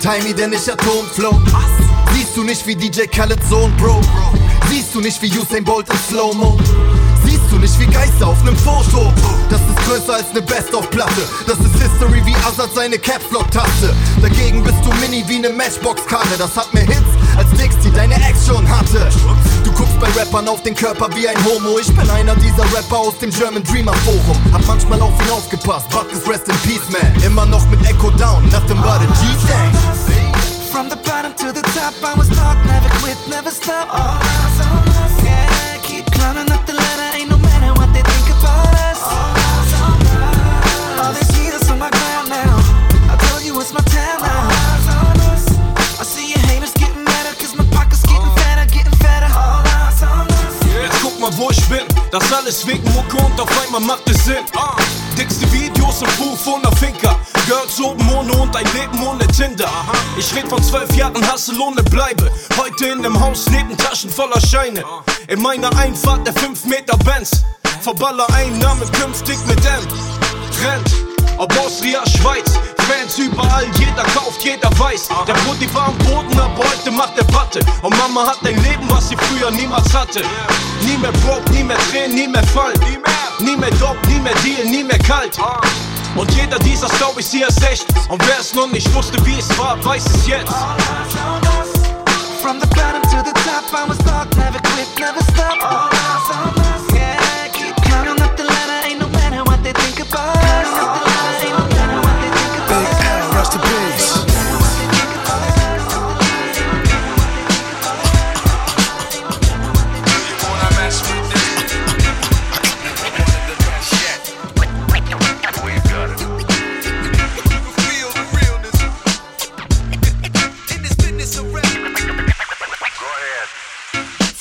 Tiny, 0.01 0.33
denn 0.33 0.53
ich 0.53 0.71
Atomflow. 0.71 1.39
Siehst 2.15 2.37
du 2.37 2.43
nicht 2.43 2.67
wie 2.67 2.75
DJ 2.75 3.03
Khaled 3.03 3.43
Sohn, 3.49 3.77
Bro? 3.77 4.01
Siehst 4.71 4.95
du 4.95 5.01
nicht 5.01 5.21
wie 5.21 5.31
Usain 5.39 5.65
Bolt 5.65 5.89
in 5.91 5.99
Slow-Mo? 6.09 6.59
Du 7.57 7.63
nicht 7.63 7.81
wie 7.81 7.87
Geister 7.87 8.29
auf 8.29 8.45
nem 8.45 8.55
Foto? 8.55 9.11
Das 9.49 9.63
ist 9.63 9.89
größer 9.89 10.17
als 10.17 10.31
ne 10.35 10.43
Best-of-Platte. 10.43 11.23
Das 11.47 11.59
ist 11.59 11.73
History 11.81 12.21
wie 12.27 12.35
Azad 12.47 12.69
seine 12.75 12.99
Caps-Lock-Taste. 12.99 13.95
Dagegen 14.21 14.63
bist 14.63 14.77
du 14.85 14.93
mini 15.01 15.25
wie 15.27 15.39
ne 15.39 15.49
Matchbox-Karte. 15.49 16.37
Das 16.37 16.55
hat 16.55 16.75
mehr 16.75 16.85
Hits 16.85 17.09
als 17.35 17.49
Dicks, 17.59 17.77
die 17.83 17.91
deine 17.91 18.15
Ex 18.29 18.47
schon 18.47 18.69
hatte. 18.69 19.09
Du 19.65 19.73
guckst 19.73 19.99
bei 19.99 20.07
Rappern 20.21 20.47
auf 20.49 20.63
den 20.65 20.75
Körper 20.75 21.09
wie 21.17 21.27
ein 21.27 21.37
Homo. 21.47 21.79
Ich 21.79 21.89
bin 21.97 22.11
einer 22.11 22.37
dieser 22.37 22.65
Rapper 22.77 22.99
aus 22.99 23.17
dem 23.23 23.31
German 23.31 23.65
Dreamer 23.65 23.95
Forum. 24.05 24.37
Hab 24.53 24.67
manchmal 24.67 25.01
auf 25.01 25.15
ihn 25.25 25.31
aufgepasst. 25.31 25.89
Buckles 25.89 26.29
Rest 26.29 26.49
in 26.49 26.57
Peace, 26.59 26.91
man. 26.91 27.23
Immer 27.25 27.47
noch 27.47 27.67
mit 27.71 27.81
Echo 27.89 28.11
Down, 28.11 28.45
nothing 28.51 28.77
but 28.83 29.01
a 29.01 29.07
G-Thing. 29.07 29.97
From 30.71 30.91
the 30.91 30.97
bottom 30.97 31.33
to 31.37 31.55
the 31.55 31.63
top, 31.73 31.95
I 32.05 32.19
was 32.19 32.27
stuck, 32.27 32.59
never 32.67 32.91
quit, 33.01 33.17
never 33.31 33.51
stop. 33.51 33.89
All 33.89 34.21
eyes 34.21 34.61
on 34.61 34.89
us, 34.91 34.96
Das 52.11 52.33
alles 52.33 52.67
wegen 52.67 52.85
Mucke 52.93 53.17
und 53.17 53.41
auf 53.41 53.51
einmal 53.65 53.81
macht 53.81 54.09
es 54.09 54.25
Sinn. 54.25 54.45
Ah, 54.57 54.77
dickste 55.19 55.51
Videos 55.53 56.03
im 56.03 56.09
Buch 56.17 56.39
von 56.39 56.63
der 56.63 56.73
Finker. 56.73 57.19
Girls 57.47 57.81
oben 57.81 58.09
ohne 58.13 58.33
und 58.33 58.55
ein 58.55 58.67
Leben 58.75 59.07
ohne 59.07 59.27
Tinder. 59.29 59.69
Ich 60.17 60.35
red 60.35 60.49
von 60.49 60.63
zwölf 60.63 60.95
Jahren 60.95 61.33
Hustle 61.33 61.61
ohne 61.61 61.83
Bleibe. 61.85 62.31
Heute 62.57 62.87
in 62.87 63.03
dem 63.03 63.19
Haus 63.19 63.47
neben 63.51 63.77
Taschen 63.77 64.11
voller 64.11 64.41
Scheine. 64.41 64.85
In 65.29 65.43
meiner 65.43 65.77
Einfahrt 65.79 66.27
der 66.27 66.35
5 66.35 66.65
Meter 66.65 66.97
Benz. 66.99 67.43
Verballer 67.83 68.27
Einnahmen 68.35 68.91
künftig 68.93 69.39
mit 69.47 69.59
M. 69.59 69.87
Trend. 70.61 70.91
Ob 71.39 71.53
Austria, 71.59 72.03
Schweiz, 72.07 72.59
Fans 72.87 73.18
überall, 73.18 73.66
jeder 73.78 74.05
kauft, 74.14 74.43
jeder 74.43 74.70
weiß. 74.78 75.09
Der 75.26 75.34
Brudi 75.34 75.72
war 75.74 75.89
am 75.89 75.99
Boden, 75.99 76.39
aber 76.39 76.59
heute 76.59 76.91
macht 76.91 77.18
er 77.18 77.24
Patte. 77.24 77.61
Und 77.82 77.97
Mama 77.99 78.26
hat 78.28 78.39
ein 78.45 78.62
Leben, 78.62 78.89
was 78.89 79.09
sie 79.09 79.16
früher 79.16 79.51
niemals 79.51 79.93
hatte. 79.93 80.22
Nie 80.82 80.97
mehr 80.97 81.12
broke, 81.12 81.51
nie 81.51 81.64
mehr 81.64 81.78
Tränen, 81.91 82.14
nie 82.14 82.28
mehr 82.28 82.47
Fall. 82.47 82.72
Nie 83.41 83.57
mehr 83.57 83.70
Dope, 83.72 83.99
nie 84.09 84.20
mehr 84.20 84.34
Deal, 84.45 84.64
nie 84.64 84.84
mehr 84.84 84.99
kalt. 85.01 85.37
Und 86.14 86.30
jeder 86.32 86.59
dieser 86.61 86.89
hier 87.30 87.49
ist 87.49 87.62
echt. 87.62 87.87
Und 88.09 88.26
wer 88.26 88.41
es 88.41 88.55
noch 88.55 88.70
nicht 88.70 88.93
wusste, 88.95 89.24
wie 89.26 89.39
es 89.39 89.59
war, 89.59 89.82
weiß 89.84 90.05
es 90.07 90.26
jetzt. 90.26 90.55
From 92.41 92.61
the 92.61 92.66
bottom 92.68 93.03
to 93.03 93.24
the 93.24 93.32
top, 93.43 93.64
I 93.72 93.89
was 93.89 93.97
stuck, 93.99 94.37
never 94.37 94.61
quit, 94.61 94.89
never 94.99 95.20
stop. 95.32 95.96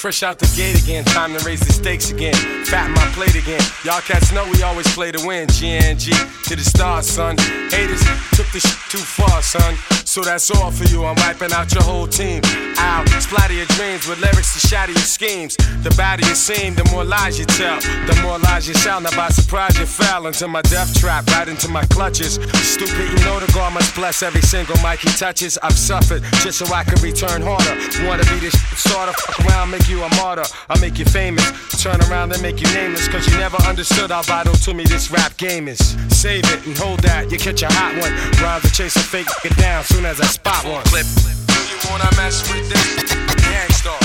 Fresh 0.06 0.22
out 0.22 0.38
the 0.38 0.46
gate 0.56 0.80
again, 0.84 1.04
time 1.04 1.36
to 1.36 1.44
raise 1.44 1.62
the 1.62 1.74
stakes 1.74 2.12
again. 2.12 2.36
Fat 2.66 2.92
my 2.92 3.04
plate 3.18 3.34
again. 3.34 3.60
Y'all 3.84 4.02
cats 4.02 4.32
know 4.32 4.48
we 4.52 4.62
always 4.62 4.86
play 4.94 5.12
to 5.12 5.18
win. 5.26 5.48
GNG 5.48 6.14
to 6.44 6.56
the 6.56 6.62
stars, 6.62 7.10
son. 7.10 7.36
Haters 7.74 8.06
took 8.38 8.46
this 8.54 8.62
shit 8.62 8.78
too 8.92 9.00
far, 9.00 9.42
son. 9.42 9.74
So 10.16 10.22
that's 10.22 10.50
all 10.50 10.72
for 10.72 10.86
you. 10.86 11.04
I'm 11.04 11.18
wiping 11.28 11.52
out 11.52 11.74
your 11.74 11.84
whole 11.84 12.08
team. 12.08 12.40
I'll 12.78 13.06
splatter 13.20 13.54
your 13.54 13.66
dreams 13.76 14.08
with 14.08 14.22
lyrics 14.22 14.54
to 14.54 14.66
shatter 14.66 14.94
your 14.94 15.02
schemes. 15.02 15.58
The 15.84 15.94
badder 15.98 16.26
you 16.26 16.36
seem, 16.36 16.74
the 16.74 16.86
more 16.86 17.04
lies 17.04 17.38
you 17.38 17.44
tell. 17.44 17.82
The 17.82 18.18
more 18.24 18.40
lies 18.40 18.66
you 18.66 18.76
sell. 18.76 19.02
Now 19.02 19.12
by 19.12 19.28
surprise 19.28 19.78
you 19.78 19.86
fell 19.86 20.28
into 20.28 20.48
my 20.48 20.62
death 20.62 20.98
trap, 20.98 21.28
right 21.28 21.50
into 21.50 21.68
my 21.68 21.84
clutches. 21.88 22.36
Stupid, 22.64 23.12
you 23.12 23.26
know 23.26 23.42
the 23.42 23.52
God 23.54 23.74
must 23.74 23.94
bless 23.94 24.24
every 24.24 24.40
single 24.42 24.78
mic 24.82 25.00
he 25.00 25.10
touches. 25.10 25.58
I've 25.62 25.78
suffered 25.78 26.24
just 26.40 26.60
so 26.60 26.74
I 26.74 26.86
can 26.86 27.02
return 27.04 27.42
harder. 27.44 27.76
Wanna 28.08 28.24
be 28.32 28.40
this 28.40 28.56
starter? 28.80 29.12
Fuck 29.12 29.46
around, 29.46 29.72
make 29.72 29.90
you 29.90 30.02
a 30.02 30.10
martyr. 30.16 30.46
I'll 30.70 30.80
make 30.80 30.98
you 30.98 31.04
famous. 31.04 31.44
Turn 31.84 32.00
around 32.10 32.32
and 32.32 32.42
make 32.42 32.62
you 32.62 32.74
nameless. 32.74 33.10
Cause 33.10 33.28
you 33.28 33.38
never 33.38 33.58
understood 33.64 34.12
how 34.12 34.22
vital 34.22 34.54
to 34.54 34.74
me 34.74 34.86
this 34.86 35.12
rap 35.12 35.36
game 35.36 35.68
is. 35.68 35.80
Save 36.08 36.46
it 36.54 36.66
and 36.66 36.78
hold 36.78 37.02
that. 37.02 37.30
You 37.30 37.38
catch 37.38 37.64
a 37.64 37.68
hot 37.68 38.00
one. 38.00 38.14
Rhymes 38.42 38.72
chase 38.72 38.96
a 38.96 39.00
fake 39.00 39.28
get 39.44 39.58
down 39.58 39.84
soon 39.84 40.05
as 40.06 40.22
I 40.22 40.26
spot 40.26 40.64
one. 40.66 40.84
Clip. 40.86 41.06
Do 41.48 41.58
you 41.72 41.78
wanna 41.90 42.10
mess 42.16 42.48
with 42.50 42.70
this? 42.70 43.16
Gang 43.42 43.70
Starr. 43.72 43.98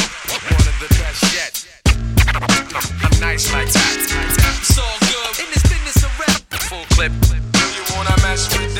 One 0.48 0.66
of 0.66 0.76
the 0.80 0.88
best 0.96 1.22
yet. 1.36 1.52
I'm 3.04 3.20
nice 3.20 3.52
like 3.52 3.68
that. 3.68 3.96
It's 4.60 4.78
all 4.78 4.98
good 5.00 5.44
in 5.44 5.50
this 5.52 5.62
business 5.62 6.02
of 6.02 6.12
rap. 6.18 6.40
Full 6.68 6.84
clip. 6.96 7.12
You 7.76 7.82
wanna 7.94 8.16
mess 8.22 8.48
with 8.56 8.74
this? 8.74 8.79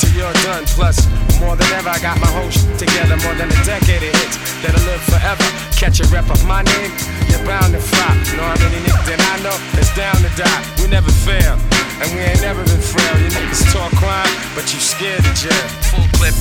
till 0.00 0.16
you're 0.16 0.38
done. 0.48 0.64
Plus, 0.72 0.96
more 1.38 1.54
than 1.56 1.68
ever, 1.76 1.92
I 1.92 2.00
got 2.00 2.16
my 2.20 2.30
whole 2.32 2.48
shit 2.48 2.78
together. 2.80 3.20
More 3.20 3.36
than 3.36 3.52
a 3.52 3.60
decade 3.68 4.00
of 4.00 4.12
hits 4.16 4.36
that'll 4.64 4.80
live 4.88 5.02
forever. 5.04 5.44
Catch 5.76 6.00
a 6.00 6.06
rep 6.08 6.28
of 6.32 6.40
my 6.48 6.64
name, 6.64 6.92
you're 7.28 7.44
bound 7.44 7.76
to 7.76 7.80
flop. 7.80 8.16
Know 8.36 8.48
how 8.48 8.56
many 8.64 8.80
niggas 8.80 9.06
that 9.12 9.20
I 9.20 9.36
know 9.44 9.56
that's 9.76 9.92
down 9.92 10.16
to 10.24 10.30
die. 10.36 10.62
We 10.80 10.88
never 10.88 11.12
fail, 11.12 11.60
and 12.00 12.08
we 12.16 12.24
ain't 12.24 12.40
never 12.40 12.64
been 12.64 12.80
frail. 12.80 13.14
You 13.20 13.28
niggas 13.28 13.68
talk 13.72 13.92
crime, 14.00 14.32
but 14.56 14.64
you 14.72 14.80
scared 14.80 15.20
of 15.20 15.34
jail. 15.36 15.66
Full 15.92 16.08
clip. 16.16 16.36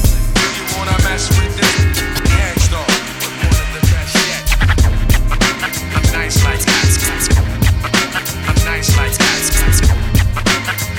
You 0.56 0.64
wanna 0.80 0.96
mess 1.04 1.28
with 1.36 1.56
this? 1.60 2.04
Gang 2.32 2.60
Starr, 2.64 2.88
one 3.44 3.60
of 3.60 3.70
the 3.76 3.84
best 3.92 4.16
yet. 4.28 4.44
I'm 5.96 6.08
nice 6.16 6.40
like 6.48 6.64
that. 6.64 6.88
I'm 8.48 8.60
nice 8.64 8.92
like 8.96 9.16
that. 9.20 9.44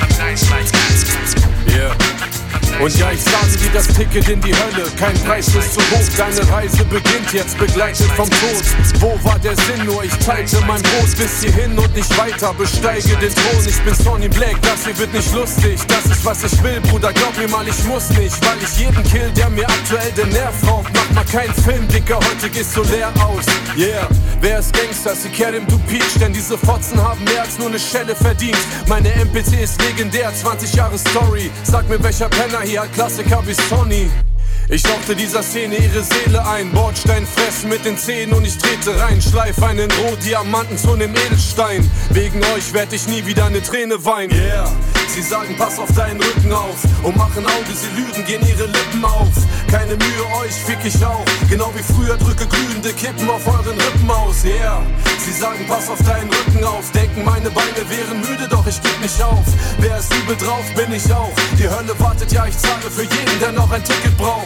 I'm 0.01 0.13
nice 0.19 0.45
like 0.51 0.69
that. 0.73 0.91
Yeah. 1.69 2.10
Und 2.83 2.97
ja, 2.97 3.11
ich 3.13 3.21
sage 3.21 3.59
dir 3.63 3.71
das 3.75 3.89
Ticket 3.89 4.27
in 4.31 4.41
die 4.41 4.55
Hölle. 4.55 4.85
Kein 4.99 5.13
Preis 5.25 5.49
ist 5.49 5.75
zu 5.75 5.81
hoch, 5.81 6.17
deine 6.17 6.51
Reise 6.51 6.83
beginnt 6.87 7.31
jetzt, 7.31 7.59
begleitet 7.59 8.11
vom 8.17 8.29
Tod. 8.31 8.65
Wo 9.01 9.19
war 9.23 9.39
der 9.39 9.55
Sinn? 9.55 9.85
Nur 9.85 10.03
ich 10.03 10.15
teilte 10.25 10.59
mein 10.67 10.81
Brot 10.81 11.15
bis 11.19 11.43
hierhin 11.43 11.79
und 11.79 11.95
nicht 11.95 12.17
weiter. 12.17 12.55
Besteige 12.55 13.17
den 13.17 13.35
Thron, 13.35 13.67
ich 13.69 13.79
bin 13.83 13.95
Sonny 13.95 14.29
Black, 14.29 14.57
das 14.63 14.87
hier 14.87 14.97
wird 14.97 15.13
nicht 15.13 15.35
lustig. 15.35 15.79
Das 15.89 16.07
ist 16.07 16.25
was 16.25 16.43
ich 16.43 16.63
will, 16.63 16.81
Bruder, 16.81 17.13
glaub 17.13 17.37
mir 17.37 17.49
mal, 17.49 17.69
ich 17.69 17.85
muss 17.85 18.09
nicht. 18.11 18.35
Weil 18.47 18.57
ich 18.63 18.79
jeden 18.79 19.03
kill, 19.05 19.31
der 19.37 19.51
mir 19.51 19.69
aktuell 19.69 20.11
den 20.13 20.31
Nerv 20.31 20.55
raubt. 20.67 20.89
Mach 20.95 21.11
mal 21.17 21.25
keinen 21.27 21.55
Film, 21.55 21.87
Dicker, 21.89 22.17
heute 22.17 22.49
gehst 22.49 22.75
du 22.75 22.83
leer 22.85 23.13
aus. 23.23 23.45
Yeah, 23.77 24.09
wer 24.41 24.59
ist 24.59 24.73
Gangster? 24.73 25.15
Sie 25.15 25.29
Kerim, 25.29 25.67
du 25.67 25.79
Peach, 25.81 26.19
denn 26.19 26.33
diese 26.33 26.57
Fotzen 26.57 27.01
haben 27.03 27.23
mehr 27.25 27.43
als 27.43 27.59
nur 27.59 27.69
eine 27.69 27.79
Schelle 27.79 28.17
verdient. 28.17 28.59
Meine 28.89 29.13
MPC 29.13 29.63
ist 29.63 29.83
legendär, 29.83 30.33
20 30.35 30.75
Jahre 30.75 30.99
Story. 30.99 31.51
Sag 31.63 31.87
mir, 31.91 32.03
welcher 32.03 32.29
Penner 32.31 32.61
hier 32.63 32.70
hat 32.79 32.93
Klassiker 32.93 33.43
wie 33.47 33.55
Sony. 33.55 34.11
Ich 34.73 34.85
hauchte 34.85 35.17
dieser 35.17 35.43
Szene 35.43 35.77
ihre 35.79 36.05
Seele 36.05 36.47
ein, 36.47 36.71
Bordstein 36.71 37.27
fressen 37.27 37.71
mit 37.71 37.85
den 37.85 37.99
Zähnen 37.99 38.33
und 38.35 38.45
ich 38.45 38.57
trete 38.57 39.01
rein, 39.01 39.21
schleif 39.21 39.61
einen 39.65 39.91
Rohdiamanten 39.91 40.79
zu 40.79 40.95
nem 40.95 41.13
Edelstein. 41.13 41.91
Wegen 42.11 42.41
euch 42.55 42.73
werd 42.73 42.93
ich 42.93 43.09
nie 43.09 43.27
wieder 43.27 43.47
eine 43.47 43.61
Träne 43.61 44.05
weinen. 44.05 44.31
Yeah, 44.31 44.71
sie 45.09 45.23
sagen, 45.23 45.57
pass 45.59 45.77
auf 45.81 45.91
deinen 45.97 46.23
Rücken 46.23 46.53
auf 46.53 46.77
und 47.03 47.17
machen 47.17 47.45
Auge, 47.47 47.75
sie 47.75 48.01
lügen, 48.01 48.25
gehen 48.25 48.47
ihre 48.47 48.67
Lippen 48.67 49.05
auf. 49.05 49.35
Keine 49.73 49.97
Mühe, 49.97 50.25
euch 50.41 50.55
fick 50.55 50.79
ich 50.85 51.05
auch, 51.05 51.25
genau 51.49 51.73
wie 51.75 51.93
früher 51.93 52.17
drücke 52.17 52.47
glühende 52.47 52.93
Kippen 52.93 53.29
auf 53.29 53.45
euren 53.49 53.77
Rippen 53.77 54.09
aus. 54.09 54.45
Yeah, 54.45 54.83
sie 55.19 55.33
sagen, 55.33 55.67
pass 55.67 55.89
auf 55.89 55.99
deinen 56.05 56.31
Rücken 56.31 56.63
auf, 56.63 56.89
denken 56.93 57.25
meine 57.25 57.51
Beine 57.51 57.83
wären 57.89 58.21
müde, 58.21 58.47
doch 58.49 58.67
ich 58.69 58.81
geb 58.81 59.01
nicht 59.03 59.21
auf. 59.21 59.45
Wer 59.81 59.99
ist 59.99 60.15
übel 60.15 60.37
drauf, 60.37 60.65
bin 60.77 60.93
ich 60.93 61.13
auch. 61.13 61.33
Die 61.59 61.69
Hölle 61.69 61.99
wartet, 61.99 62.31
ja, 62.31 62.47
ich 62.47 62.57
zahle 62.57 62.89
für 62.89 63.03
jeden, 63.03 63.41
der 63.41 63.51
noch 63.51 63.71
ein 63.73 63.83
Ticket 63.83 64.17
braucht. 64.17 64.40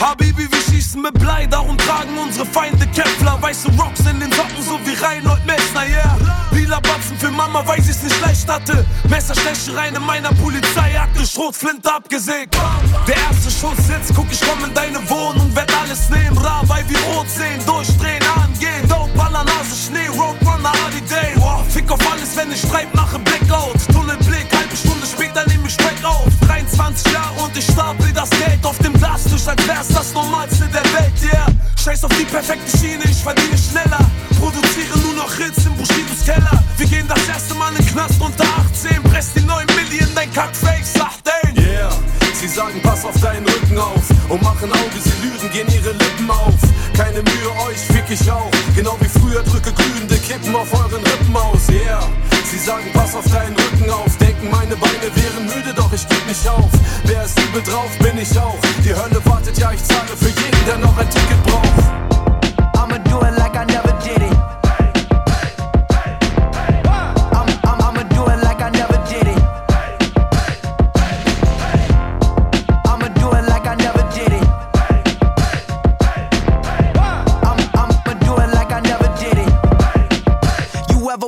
Habibi, 0.00 0.50
wir 0.50 0.62
schießen 0.62 1.02
mit 1.02 1.12
Blei, 1.14 1.46
darum 1.46 1.76
tragen 1.76 2.16
unsere 2.18 2.46
Feinde 2.46 2.86
Kevlar. 2.86 3.40
Weiße 3.42 3.68
Rocks 3.78 4.00
in 4.00 4.18
den 4.18 4.32
Socken, 4.32 4.62
so 4.66 4.78
wie 4.84 4.94
Reinhold 4.94 5.44
Messner, 5.44 5.86
yeah. 5.86 6.16
Lila 6.52 6.80
Batzen 6.80 7.18
für 7.18 7.30
Mama, 7.30 7.62
weil 7.66 7.82
sie's 7.82 8.02
nicht 8.02 8.20
leicht 8.22 8.48
hatte. 8.48 8.86
Messerstechereien 9.08 9.94
in 9.94 10.04
meiner 10.06 10.32
Polizeiakte, 10.34 11.26
Schrotflinte 11.26 11.92
abgesägt. 11.92 12.56
Der 13.06 13.16
erste 13.16 13.50
Schuss 13.50 13.76
sitzt, 13.86 14.14
guck, 14.16 14.26
ich 14.32 14.40
komm 14.40 14.64
in 14.64 14.72
deine 14.72 14.98
Wohnung, 15.10 15.54
werd 15.54 15.70
alles 15.78 16.08
nehmen. 16.08 16.38
Ra, 16.38 16.62
weil 16.64 16.88
wir 16.88 16.98
rot 17.12 17.28
sehen, 17.28 17.60
durchdrehen, 17.66 18.22
angehen. 18.42 18.88
Dope, 18.88 19.10
Baller, 19.16 19.44
Nase, 19.44 19.76
Schnee, 19.86 20.08
Roadrunner, 20.08 20.72
Holiday. 20.84 21.39
Fick 21.70 21.88
auf 21.90 22.00
alles, 22.12 22.36
wenn 22.36 22.50
ich 22.50 22.60
schreib, 22.60 22.92
mache 22.94 23.18
Blackout. 23.20 23.78
Tunnelblick, 23.92 24.46
halbe 24.52 24.76
Stunde 24.76 25.06
später 25.06 25.46
nehm 25.46 25.64
ich 25.64 25.74
Speck 25.74 26.04
auf. 26.04 26.26
23 26.46 27.12
Jahre 27.12 27.42
und 27.42 27.56
ich 27.56 27.64
stapel 27.64 28.12
das 28.12 28.28
Geld 28.30 28.64
auf 28.64 28.76
dem 28.78 28.92
Glas 28.94 29.22
durch, 29.24 29.46
als 29.46 29.68
wär's 29.68 29.88
das 29.88 30.12
Normalste 30.12 30.66
der 30.66 30.84
Welt, 30.92 31.12
yeah. 31.22 31.46
Scheiß 31.82 32.04
auf 32.04 32.12
die 32.18 32.24
perfekte 32.24 32.76
Schiene, 32.76 33.04
ich 33.04 33.22
verdiene 33.22 33.56
schneller. 33.56 34.04
Produziere 34.40 34.98
nur 34.98 35.14
noch 35.14 35.32
Hits 35.32 35.64
im 35.64 35.76
Bushidos 35.76 36.24
Keller. 36.24 36.62
Wir 36.76 36.86
gehen 36.86 37.06
das 37.06 37.28
erste 37.28 37.54
Mal 37.54 37.70
in 37.70 37.76
den 37.76 37.86
Knast 37.86 38.20
unter 38.20 38.44
18. 38.44 39.02
Presst 39.04 39.36
die 39.36 39.42
9 39.42 39.64
Millionen, 39.66 40.14
dein 40.14 40.32
Kackfake, 40.32 40.84
sagt 40.84 41.22
den. 41.24 41.56
Yeah, 41.56 41.90
sie 42.40 42.48
sagen, 42.48 42.80
pass 42.82 43.04
auf 43.04 43.20
deinen 43.20 43.44
Rücken 43.46 43.78
auf 43.78 44.08
und 44.30 44.42
machen 44.42 44.72
Auge, 44.72 44.98
sie 44.98 45.12
lügen, 45.20 45.50
gehen 45.52 45.68
ihre 45.68 45.92
Lippen 45.92 46.30
auf. 46.30 46.54
Keine 46.96 47.20
Mühe, 47.22 47.50
euch 47.68 47.78
fick 47.78 48.08
ich 48.08 48.30
auch. 48.30 48.50
Genau 48.74 48.96
wie 49.00 49.08
früher 49.08 49.42
drücke 49.42 49.72
glühende 49.72 50.16
Kippen 50.16 50.54
auf 50.56 50.72
euren 50.72 51.04
Rippen 51.04 51.36
aus. 51.36 51.68
Yeah, 51.68 52.00
sie 52.44 52.58
sagen, 52.58 52.86
pass 52.94 53.14
auf 53.14 53.26
deinen 53.30 53.54
Rücken 53.56 53.90
auf. 53.90 54.16
Denken, 54.16 54.50
meine 54.50 54.74
Beine 54.76 55.08
wären 55.14 55.44
müde, 55.44 55.74
doch 55.74 55.92
ich 55.92 56.08
geb 56.08 56.26
nicht 56.26 56.48
auf. 56.48 56.70
Wer 57.04 57.24
ist 57.24 57.38
übel 57.38 57.62
drauf, 57.62 57.90
bin 57.98 58.16
ich 58.16 58.38
auch. 58.38 58.58
Die 58.84 58.94
Hölle 58.94 59.20
wartet, 59.26 59.58
ja, 59.58 59.72
ich 59.72 59.84
zahle 59.84 60.16
für 60.16 60.28
jeden, 60.28 60.64
der 60.66 60.78
noch 60.78 60.96
ein 60.96 61.10
Ticket 61.10 61.42
braucht. 61.44 62.29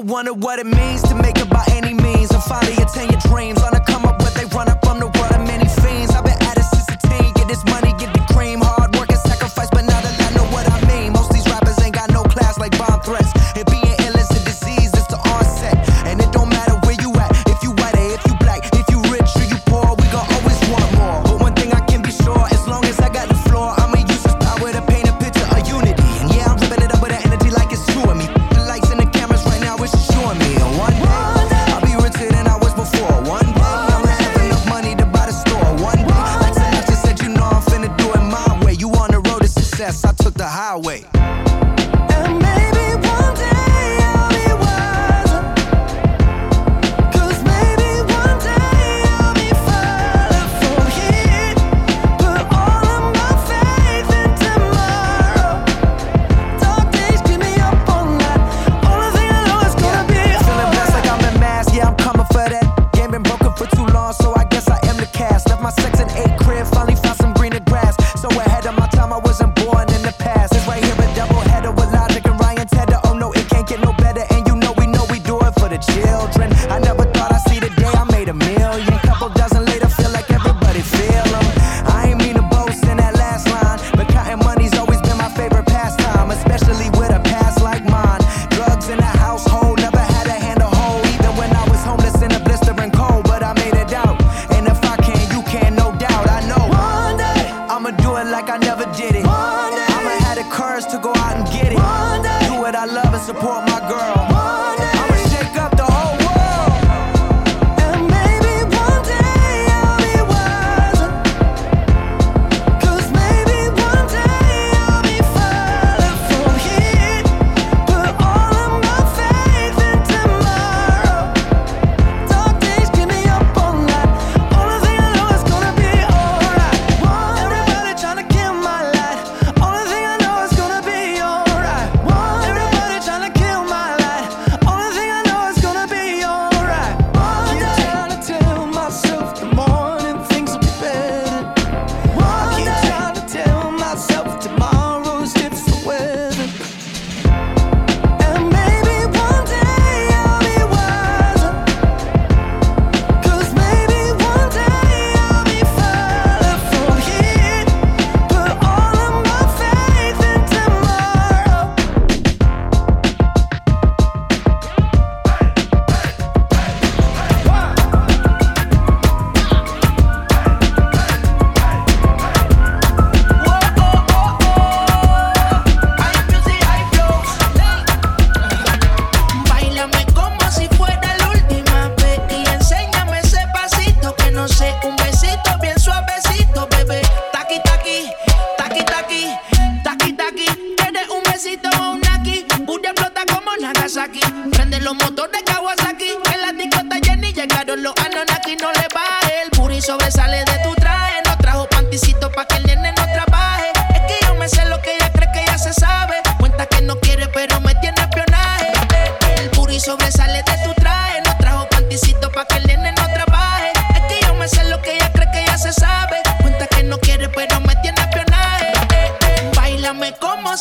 Wonder 0.03 0.33
what 0.33 0.59
it 0.59 0.67
means 0.67 1.03
to 1.03 1.15
make 1.15 1.39
it 1.39 1.49
by 1.49 1.65
any 1.71 1.95
means 1.95 2.31
and 2.31 2.43
finally 2.43 2.75
attain 2.83 3.11
your 3.11 3.21
dreams? 3.21 3.63
On 3.63 3.75
a 3.75 3.82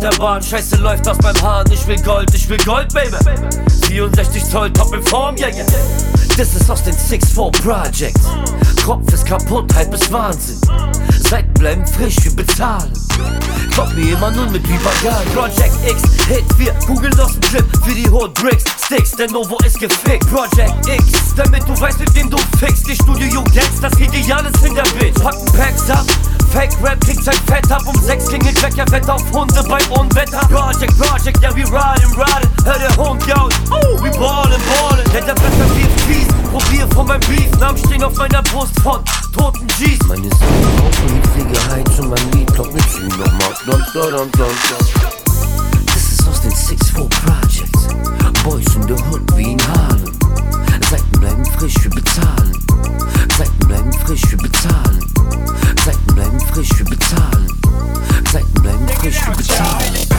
Der 0.00 0.10
Bahn. 0.18 0.42
Scheiße 0.42 0.76
läuft 0.76 1.06
aus 1.08 1.18
meinem 1.18 1.40
Haaren. 1.42 1.70
Ich 1.72 1.86
will 1.86 2.00
Gold, 2.02 2.34
ich 2.34 2.48
will 2.48 2.58
Gold, 2.64 2.92
Baby. 2.92 3.16
64 3.86 4.44
Zoll, 4.44 4.72
top 4.72 4.94
in 4.94 5.02
Form, 5.02 5.36
yeah, 5.36 5.48
yeah. 5.48 5.66
Das 6.36 6.54
ist 6.54 6.70
aus 6.70 6.82
den 6.82 6.94
6-4 6.94 7.50
Projects. 7.62 8.26
Kopf 8.84 9.12
ist 9.12 9.26
kaputt, 9.26 9.72
halb 9.74 9.92
ist 9.92 10.10
Wahnsinn. 10.10 10.60
Seiten 11.28 11.52
bleiben 11.54 11.86
frisch, 11.86 12.16
wir 12.22 12.34
bezahlen. 12.34 12.92
Glaub 13.72 13.92
mir 13.94 14.14
immer 14.14 14.30
nur 14.30 14.46
mit 14.46 14.66
Übergang. 14.66 15.24
Project 15.34 15.74
X, 15.86 16.02
Hit, 16.28 16.44
wir 16.58 16.72
googeln 16.86 17.18
aus 17.20 17.32
dem 17.32 17.40
Clip 17.40 17.66
für 17.84 17.94
die 17.94 18.08
Hot 18.10 18.34
Bricks. 18.34 18.64
Sticks, 18.84 19.12
der 19.12 19.30
Novo 19.30 19.58
ist 19.64 19.78
gefickt. 19.78 20.26
Project 20.28 20.86
X, 20.86 21.34
damit 21.36 21.68
du 21.68 21.78
weißt, 21.78 21.98
mit 22.00 22.14
wem 22.14 22.30
du 22.30 22.38
fickst. 22.58 22.88
Die 22.88 22.94
Studio 22.94 23.42
Gangs, 23.54 23.80
das 23.80 23.92
Ideal 23.98 24.44
ist 24.46 24.64
in 24.64 24.74
der 24.74 24.82
Bitch. 24.98 25.20
Packen 25.22 25.46
Packs 25.52 25.90
ab. 25.90 26.06
Fake 26.52 26.72
Rap 26.82 27.00
kriegt 27.00 27.24
sein 27.24 27.36
Fett 27.46 27.70
ab 27.70 27.82
um 27.86 27.94
sechs 28.02 28.26
klingelt 28.26 28.60
weg, 28.62 28.76
er 28.76 28.90
wett 28.90 29.08
auf 29.08 29.22
Hunde 29.32 29.62
bei 29.68 29.78
Unwetter. 29.96 30.40
Project, 30.48 30.98
Project, 30.98 31.40
ja, 31.42 31.54
wir 31.54 31.64
riding, 31.66 32.10
riding. 32.10 32.50
Hör 32.64 32.78
der 32.78 32.96
Hund 32.96 33.24
jault, 33.26 33.54
oh, 33.70 34.02
wir 34.02 34.10
ballen, 34.12 34.60
ballen. 34.68 35.12
Der 35.12 35.22
der 35.22 35.34
besser 35.34 35.76
wirft 35.76 36.00
fies, 36.02 36.28
probier 36.50 36.88
von 36.92 37.06
meinem 37.06 37.20
Beef. 37.20 37.50
Namen 37.60 37.78
stehen 37.78 38.02
auf 38.02 38.16
meiner 38.16 38.42
Brust 38.42 38.78
von 38.80 39.00
toten 39.32 39.66
G's. 39.78 39.98
Meine 40.08 40.22
Seele 40.22 40.68
rauchen 40.80 41.14
niedrige 41.14 41.70
Heiz 41.70 41.98
und 42.00 42.10
mein 42.10 42.32
Lied 42.32 42.56
kommt 42.56 42.74
mit 42.74 42.90
sie 42.90 43.06
nochmal. 43.06 43.54
Dun, 43.66 43.84
dun, 43.92 44.10
dun, 44.10 44.32
dun, 44.32 44.32
dun. 44.32 45.06
Das 45.86 46.12
ist 46.12 46.28
aus 46.28 46.40
den 46.40 46.52
6-4 46.52 47.08
Projects. 47.08 47.88
Boys 48.42 48.74
in 48.74 48.82
the 48.88 48.94
Hood 49.04 49.22
wie 49.36 49.52
in 49.52 49.60
Harlem. 49.68 50.12
Seiten 50.90 51.20
bleiben 51.20 51.44
frisch, 51.58 51.74
wir 51.82 51.90
bezahlen. 51.90 52.58
Seiten 53.38 53.68
bleiben 53.68 53.92
frisch, 54.04 54.28
wir 54.30 54.38
bezahlen. 54.38 55.00
Frisch, 56.60 56.78
wir 56.78 56.84
bezahlen. 56.84 57.46
Seiten 58.30 58.52
bleiben 58.60 58.86
frisch, 58.98 59.26
wir 59.26 59.34
bezahlen. 59.34 60.09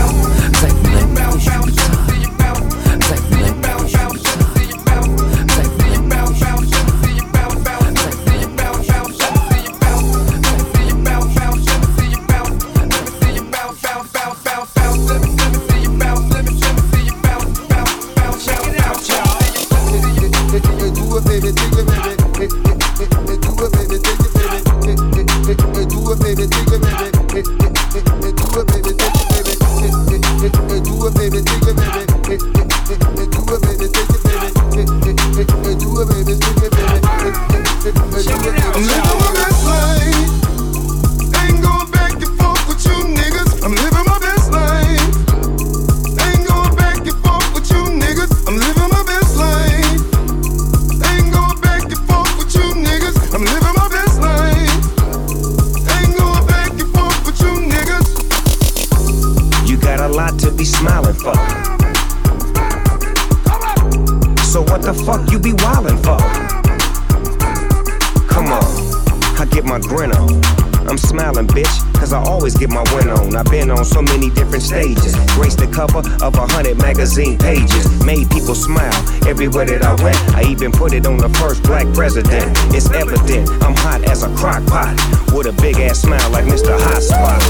Cover 75.87 76.07
of 76.23 76.35
a 76.35 76.45
hundred 76.53 76.77
magazine 76.77 77.37
pages. 77.37 78.05
Made 78.05 78.29
people 78.29 78.53
smile 78.53 78.93
everywhere 79.27 79.65
that 79.65 79.83
I 79.83 79.93
went. 80.03 80.17
I 80.35 80.43
even 80.43 80.71
put 80.71 80.93
it 80.93 81.07
on 81.07 81.17
the 81.17 81.29
first 81.29 81.63
black 81.63 81.91
president. 81.93 82.55
It's 82.75 82.89
evident 82.91 83.49
I'm 83.63 83.75
hot 83.75 84.03
as 84.03 84.23
a 84.23 84.29
crock 84.35 84.63
pot. 84.67 84.93
With 85.33 85.47
a 85.47 85.53
big 85.61 85.77
ass 85.77 86.01
smile 86.01 86.29
like 86.29 86.45
Mr. 86.45 86.77
Hot 86.77 87.01
Spot. 87.01 87.41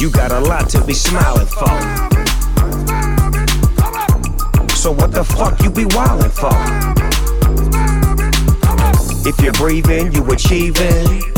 You 0.00 0.10
got 0.10 0.32
a 0.32 0.40
lot 0.40 0.70
to 0.70 0.84
be 0.84 0.94
smiling 0.94 1.46
for. 1.46 1.76
So 4.74 4.90
what 4.92 5.12
the 5.12 5.24
fuck 5.24 5.60
you 5.62 5.70
be 5.70 5.84
wildin' 5.84 6.32
for? 6.32 6.56
If 9.28 9.40
you're 9.42 9.52
breathing, 9.52 10.12
you 10.12 10.24
achieving. 10.30 11.33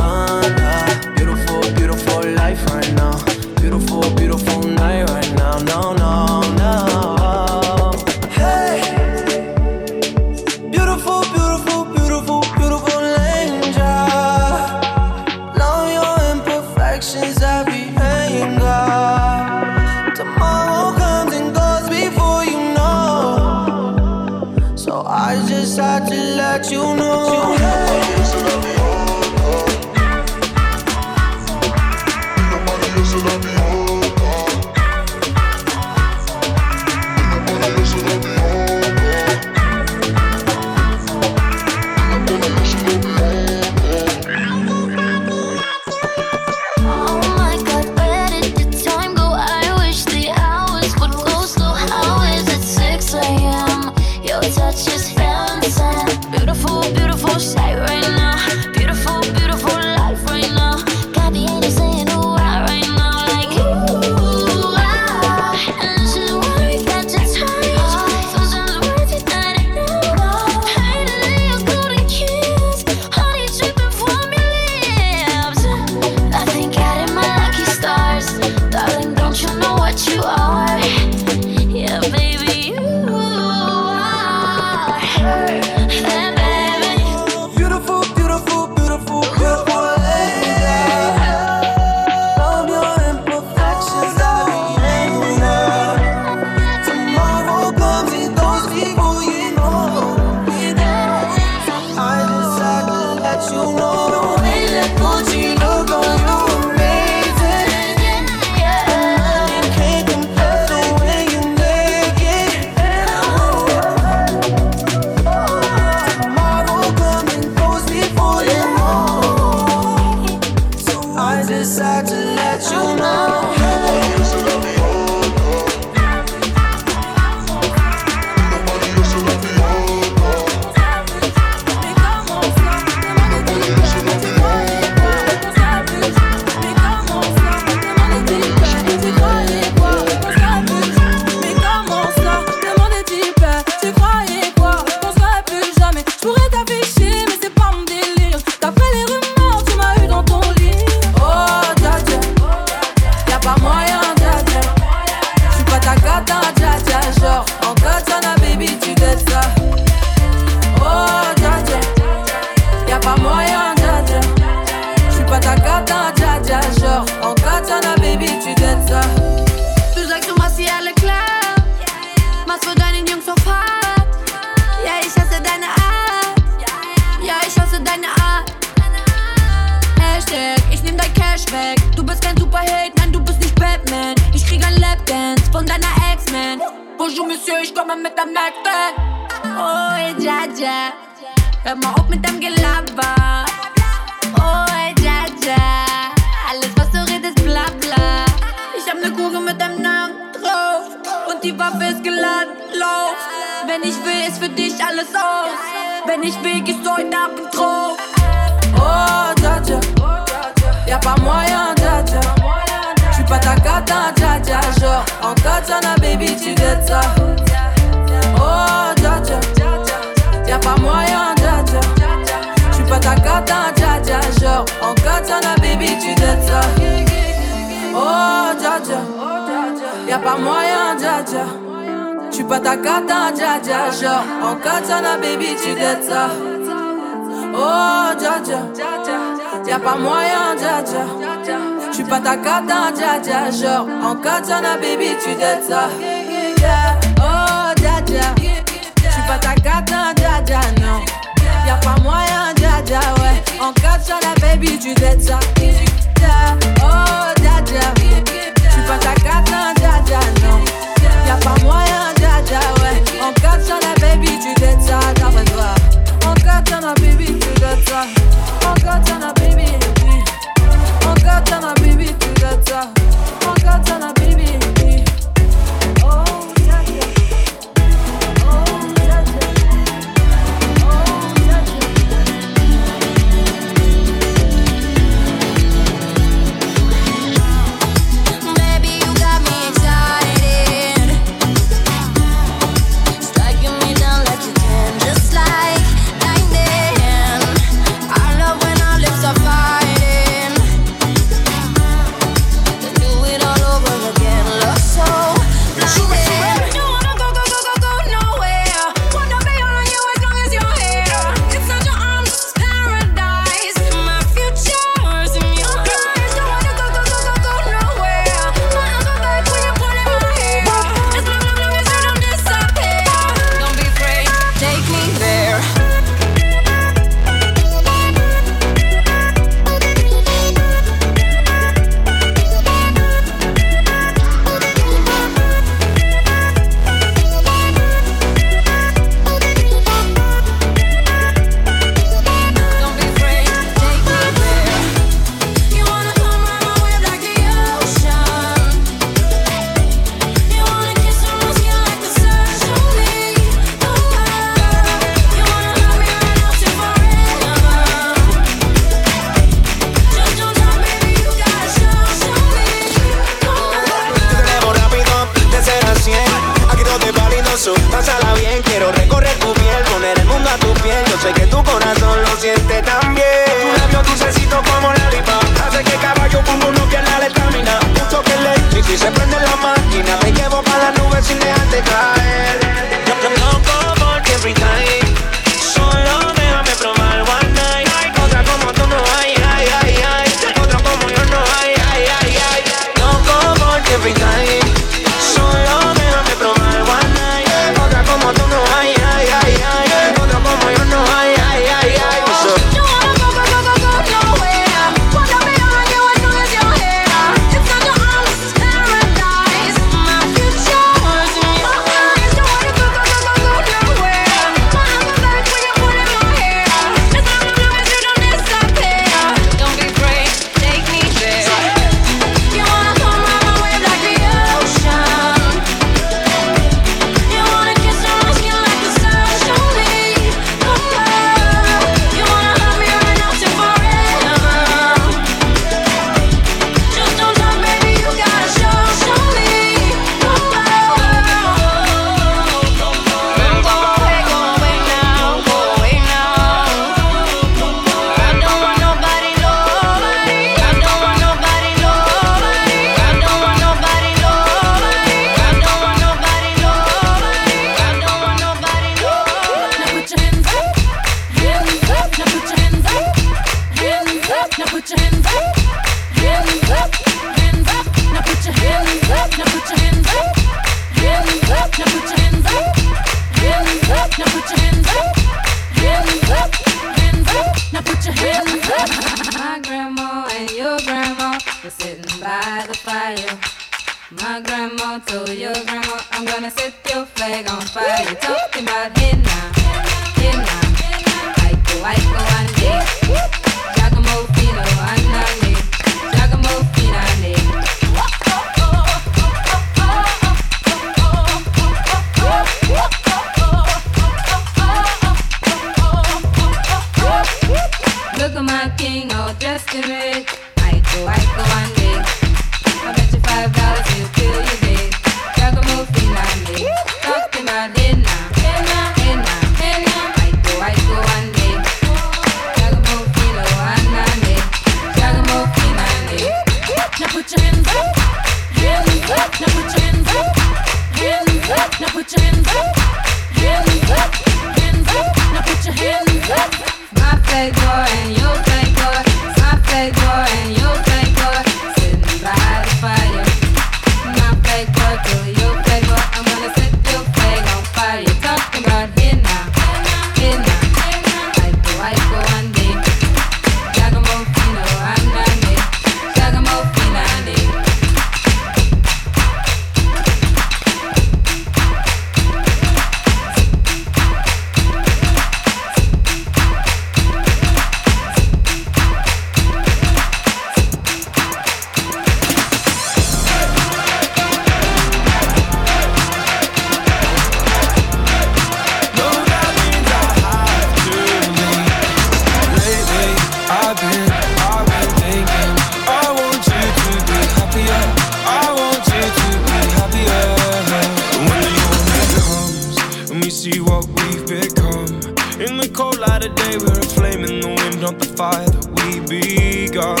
A 596.80 596.82
flame 596.82 597.24
in 597.24 597.40
the 597.40 597.48
wind, 597.48 597.82
not 597.82 597.98
the 597.98 598.06
fire 598.16 598.48
that 598.48 598.66
we 598.80 599.00
begun. 599.04 600.00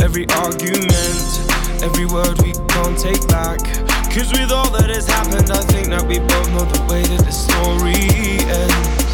Every 0.00 0.26
argument, 0.40 0.92
every 1.82 2.06
word 2.06 2.40
we 2.40 2.52
can't 2.72 2.98
take 2.98 3.20
back. 3.28 3.60
Cause 4.08 4.32
with 4.32 4.50
all 4.50 4.70
that 4.70 4.88
has 4.88 5.06
happened, 5.06 5.50
I 5.50 5.60
think 5.68 5.88
that 5.88 6.06
we 6.06 6.18
both 6.18 6.48
know 6.52 6.64
the 6.64 6.82
way 6.88 7.02
that 7.02 7.24
the 7.24 7.32
story 7.32 8.08
ends. 8.48 9.12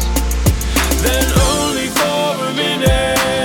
Then 1.03 1.27
only 1.51 1.87
for 1.87 2.45
a 2.47 2.53
minute. 2.53 3.38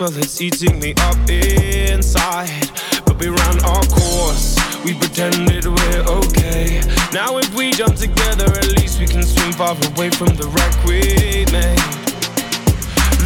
well, 0.00 0.16
it's 0.16 0.40
eating 0.40 0.80
me 0.80 0.94
up 0.96 1.28
inside. 1.28 2.70
But 3.04 3.18
we 3.18 3.28
ran 3.28 3.64
our 3.64 3.84
course, 3.84 4.56
we 4.82 4.94
pretended 4.94 5.66
we're 5.66 6.04
okay. 6.08 6.80
Now, 7.12 7.36
if 7.36 7.54
we 7.54 7.70
jump 7.72 7.96
together, 7.96 8.46
at 8.46 8.68
least 8.78 8.98
we 8.98 9.06
can 9.06 9.22
swim 9.22 9.52
far 9.52 9.76
away 9.92 10.08
from 10.10 10.34
the 10.40 10.48
wreck 10.48 10.74
we 10.84 11.44
made. 11.52 11.78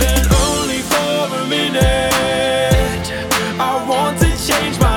Then, 0.02 0.26
only 0.50 0.82
for 0.82 1.36
a 1.38 1.46
minute, 1.46 3.06
I 3.60 3.86
want 3.88 4.18
to 4.18 4.30
change 4.44 4.78
my 4.80 4.93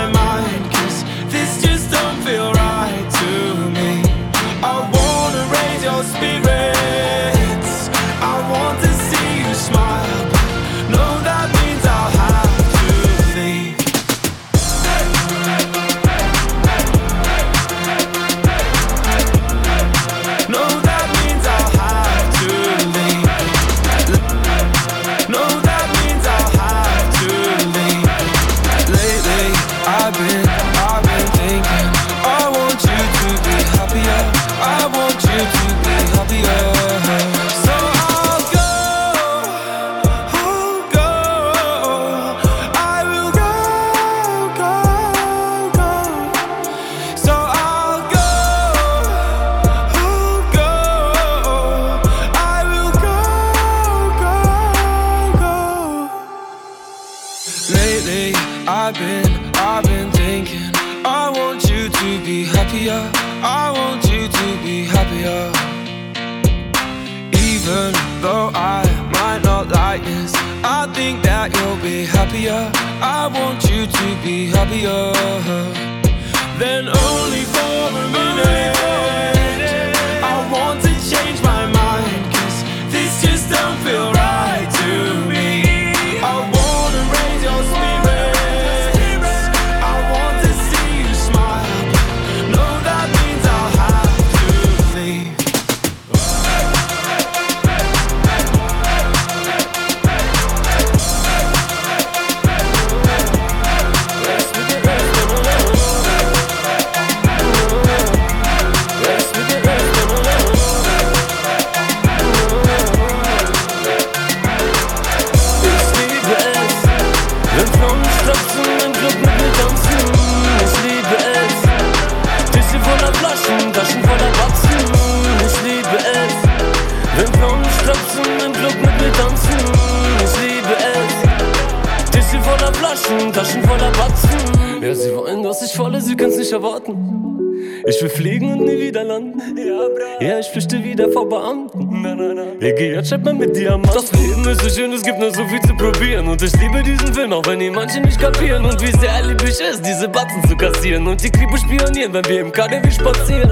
schreibt 143.07 143.25
man 143.25 143.37
mit 143.37 143.55
Diamanten. 143.55 143.93
Das 143.93 144.11
Leben 144.11 144.47
ist 144.47 144.61
so 144.61 144.69
schön, 144.69 144.91
es 144.91 145.01
gibt 145.01 145.19
nur 145.19 145.33
so 145.33 145.45
viel 145.45 145.61
zu 145.61 145.73
probieren. 145.75 146.27
Und 146.27 146.41
ich 146.41 146.53
liebe 146.59 146.83
diesen 146.83 147.13
Film, 147.13 147.31
auch 147.33 147.45
wenn 147.45 147.61
ihn 147.61 147.73
manche 147.73 148.01
nicht 148.01 148.19
kapieren. 148.19 148.65
Und 148.65 148.81
wie 148.81 148.91
sehr 148.99 149.25
lieb 149.25 149.41
ich 149.43 149.59
es, 149.61 149.81
diese 149.81 150.09
Batzen 150.09 150.43
zu 150.47 150.55
kassieren. 150.55 151.07
Und 151.07 151.23
die 151.23 151.29
Kripo 151.29 151.55
spionieren, 151.57 152.13
wenn 152.13 152.25
wir 152.25 152.41
im 152.41 152.51
KDW 152.51 152.91
spazieren. 152.91 153.49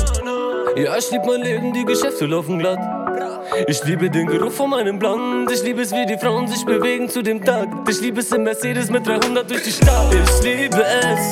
Ja, 0.76 0.98
ich 0.98 1.10
lieb 1.12 1.22
mein 1.26 1.42
Leben, 1.42 1.74
die 1.74 1.86
Geschäfte 1.86 2.26
laufen 2.26 2.60
glatt. 2.60 2.80
Ich 3.68 3.82
liebe 3.86 4.10
den 4.10 4.28
Geruch 4.28 4.52
von 4.52 4.72
meinem 4.72 5.00
Blond. 5.00 5.50
Ich 5.52 5.64
liebe 5.64 5.84
es, 5.84 5.92
wie 5.92 6.06
die 6.06 6.18
Frauen 6.18 6.48
sich 6.48 6.66
bewegen 6.66 7.08
zu 7.08 7.22
dem 7.22 7.44
Takt. 7.44 7.88
Ich 7.88 8.02
liebe 8.02 8.20
es 8.20 8.32
im 8.32 8.44
Mercedes 8.44 8.90
mit 8.90 9.08
300 9.08 9.50
durch 9.50 9.64
die 9.64 9.72
Stadt. 9.72 10.14
Ich 10.14 10.44
liebe 10.44 10.84
es, 10.84 11.32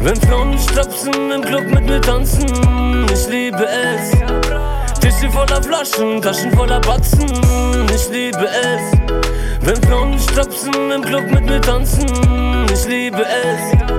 wenn 0.00 0.16
Frauen 0.16 0.58
strapsen 0.58 1.30
im 1.30 1.42
Club 1.42 1.64
mit 1.72 1.86
mir 1.86 2.00
tanzen. 2.02 3.06
Ich 3.10 3.28
liebe 3.28 3.66
es. 3.66 4.75
Tische 5.16 5.30
voller 5.30 5.62
Flaschen, 5.62 6.20
Taschen 6.20 6.52
voller 6.52 6.80
Batzen. 6.80 7.26
Ich 7.94 8.08
liebe 8.10 8.46
es. 8.46 8.82
Wenn 9.62 9.82
Frauen 9.84 10.18
strapsen 10.18 10.90
im 10.90 11.02
Club 11.02 11.30
mit 11.30 11.46
mir 11.46 11.60
tanzen. 11.60 12.06
Ich 12.70 12.86
liebe 12.86 13.24
es. 13.24 13.95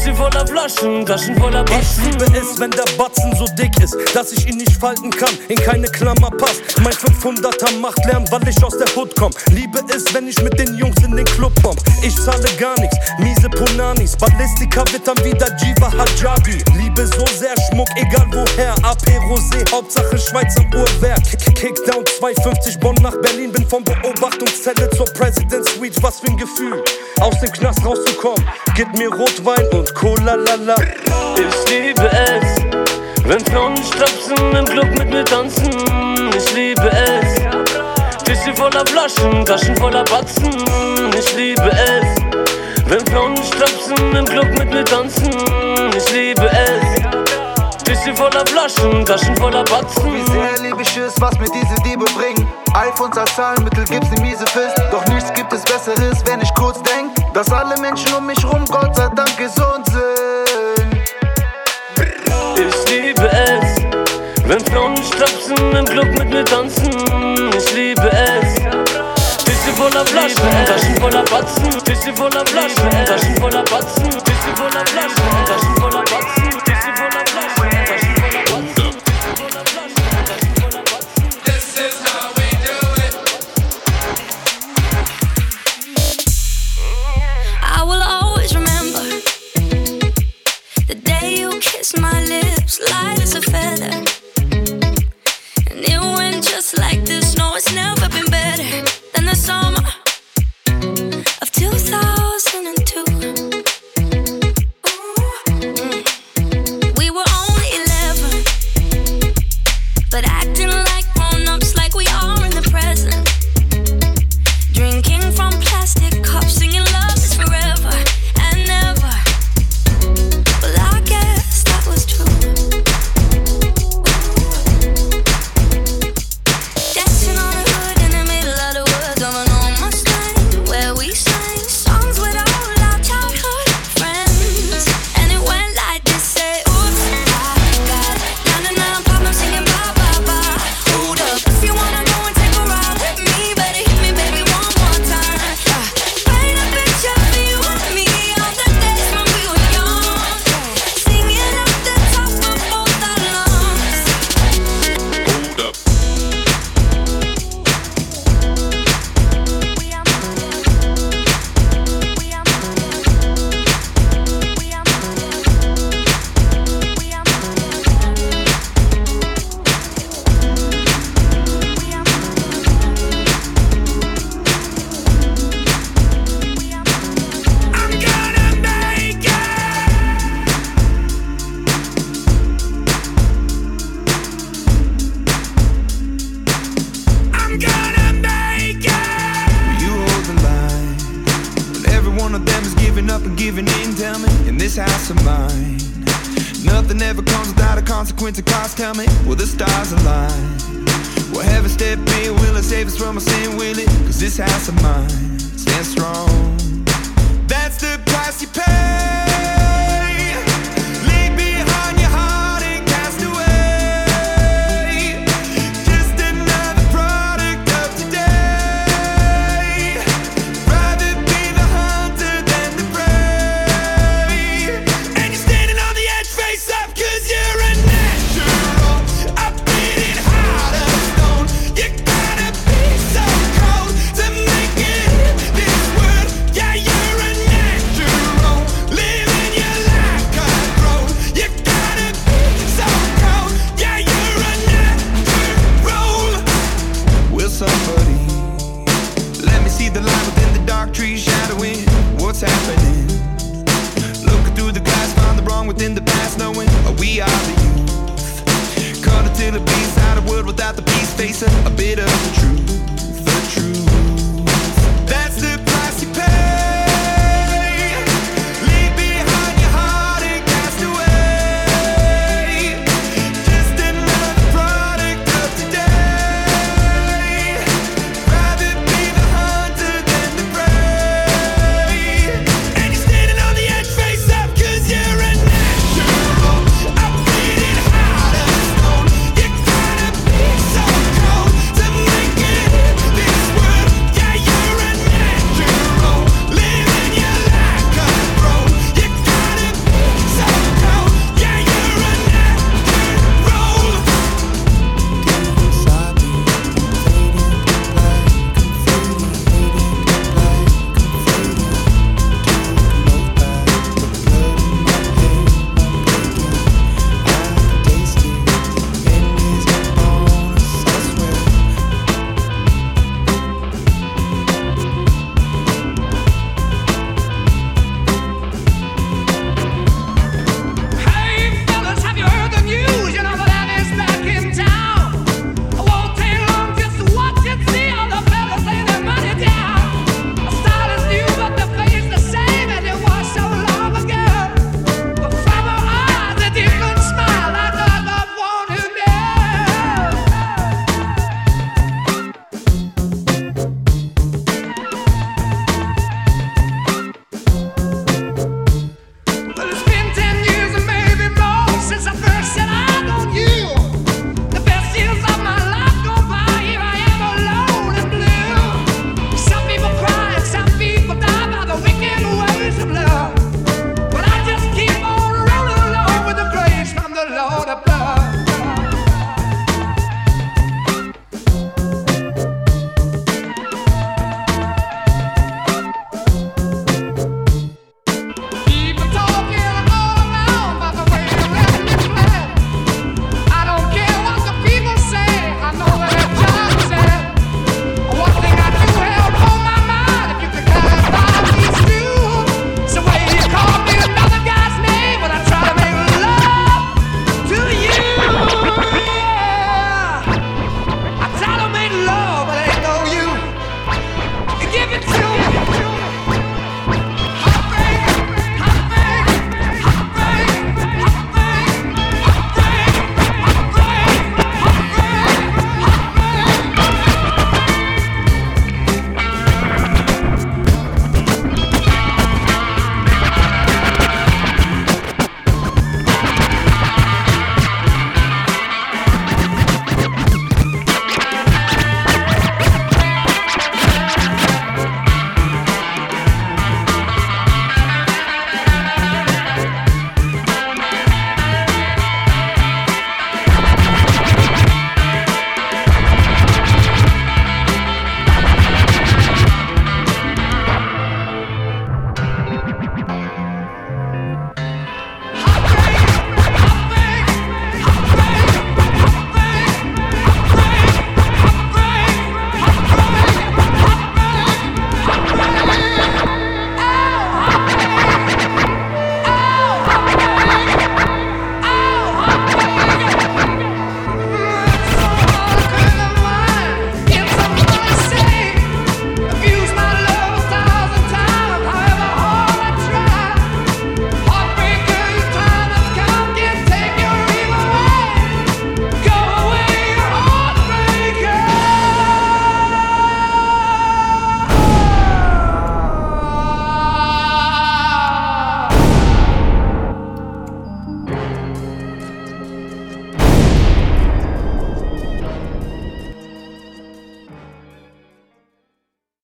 Tische 0.00 0.14
voller 0.14 0.46
Flaschen, 0.46 1.04
Taschen 1.04 1.36
voller 1.38 1.62
Batzen. 1.64 1.80
Ich 1.90 2.04
liebe 2.12 2.24
es, 2.38 2.58
wenn 2.58 2.70
der 2.70 2.84
Batzen 2.96 3.34
so 3.36 3.44
dick 3.58 3.70
ist, 3.82 3.94
dass 4.14 4.32
ich 4.32 4.46
ihn 4.48 4.56
nicht 4.56 4.74
falten 4.78 5.10
kann, 5.10 5.28
in 5.48 5.56
keine 5.56 5.88
Klammer 5.88 6.30
passt. 6.30 6.62
Mein 6.82 6.92
500er 6.94 7.78
macht 7.80 8.02
Lärm, 8.06 8.24
weil 8.30 8.48
ich 8.48 8.62
aus 8.64 8.78
der 8.78 8.86
Hood 8.96 9.14
komm. 9.18 9.30
Liebe 9.50 9.80
es, 9.94 10.12
wenn 10.14 10.26
ich 10.26 10.40
mit 10.42 10.58
den 10.58 10.74
Jungs 10.76 10.96
in 11.04 11.14
den 11.16 11.26
Club 11.26 11.52
komm. 11.62 11.76
Ich 12.02 12.14
zahle 12.16 12.48
gar 12.58 12.78
nichts, 12.80 12.96
miese 13.18 13.48
Punanis. 13.50 14.16
Ballistika 14.16 14.84
wird 14.90 15.06
dann 15.06 15.18
wieder 15.22 15.54
Jiva 15.58 15.92
Hajabi. 15.92 16.62
Liebe 16.78 17.06
so 17.06 17.26
sehr 17.38 17.54
Schmuck, 17.68 17.88
egal 17.96 18.26
woher. 18.32 18.72
AP 18.82 19.06
Rosé, 19.28 19.70
Hauptsache 19.70 20.16
Schweizer 20.18 20.64
Uhrwerk. 20.74 21.22
Kick- 21.24 21.54
Kickdown 21.56 22.04
250 22.18 22.80
Bonn 22.80 22.94
nach 23.02 23.16
Berlin. 23.20 23.52
Bin 23.52 23.66
von 23.68 23.84
Beobachtungszelle 23.84 24.88
zur 24.96 25.06
President 25.12 25.66
Suite. 25.68 26.02
Was 26.02 26.20
für 26.20 26.28
ein 26.28 26.36
Gefühl, 26.38 26.82
aus 27.20 27.38
dem 27.40 27.52
Knast 27.52 27.84
rauszukommen. 27.84 28.48
Gib 28.76 28.90
mir 28.96 29.10
Rotwein 29.14 29.66
und 29.72 29.89
Cola 29.94 30.34
lala. 30.36 30.74
Ich 31.36 31.70
liebe 31.70 32.08
es, 32.10 33.24
wenn 33.24 33.40
Frauen 33.46 33.76
strapsen 33.76 34.56
im 34.56 34.64
Club 34.64 34.90
mit 34.98 35.10
mir 35.10 35.24
tanzen. 35.24 35.70
Ich 36.36 36.54
liebe 36.54 36.90
es, 36.90 38.24
Tische 38.24 38.54
voller 38.54 38.84
Flaschen, 38.86 39.44
Taschen 39.44 39.76
voller 39.76 40.04
Batzen. 40.04 40.52
Ich 41.18 41.36
liebe 41.36 41.70
es, 41.70 42.06
wenn 42.86 43.06
Frauen 43.06 43.36
strapsen 43.36 44.16
im 44.16 44.24
Club 44.24 44.48
mit 44.58 44.70
mir 44.70 44.84
tanzen. 44.84 45.30
Ich 45.96 46.12
liebe 46.12 46.48
es, 46.50 47.84
Tische 47.84 48.14
voller 48.14 48.46
Flaschen, 48.46 49.04
Taschen 49.04 49.36
voller 49.36 49.64
Batzen. 49.64 50.12
Wie 50.12 50.30
sehr 50.30 50.62
lieb 50.62 50.80
ich 50.80 50.96
es, 50.96 51.20
was 51.20 51.38
mir 51.38 51.50
diese 51.50 51.74
Diebe 51.84 52.04
bringen. 52.16 52.59
iPhones 52.74 53.16
als 53.18 53.34
Zahlmittel 53.34 53.84
gibt's 53.84 54.10
ne 54.10 54.20
miese 54.20 54.46
Fist. 54.46 54.80
Doch 54.90 55.04
nichts 55.06 55.32
gibt 55.34 55.52
es 55.52 55.62
Besseres, 55.62 56.24
wenn 56.26 56.40
ich 56.40 56.52
kurz 56.54 56.80
denk, 56.82 57.10
dass 57.34 57.50
alle 57.52 57.78
Menschen 57.80 58.12
um 58.14 58.26
mich 58.26 58.44
rum 58.44 58.64
Gott 58.66 58.94
sei 58.94 59.08
Dank 59.08 59.36
gesund 59.36 59.86
sind. 59.86 61.00
Ich 62.56 62.90
liebe 62.90 63.28
es, 63.28 63.82
wenn 64.46 64.60
Frauen 64.66 64.96
strapsen 64.96 65.76
im 65.76 65.84
Club 65.84 66.06
mit 66.18 66.30
mir 66.30 66.44
tanzen. 66.44 66.90
Ich 67.56 67.74
liebe 67.74 68.10
es. 68.10 68.54
Tische 69.44 69.72
voller 69.76 70.04
Flaschen, 70.06 70.66
Taschen 70.66 70.96
voller 71.00 71.24
Batzen. 71.24 71.70
Tische 71.84 72.14
voller 72.14 72.46
Flaschen, 72.46 73.06
Taschen 73.06 73.36
voller 73.40 73.64
Batzen. 73.64 74.10
Tische 74.10 74.56
voller 74.56 74.86
Flaschen, 74.86 75.46
Taschen 75.46 75.76
voller 75.80 76.02
Batzen. 76.02 76.39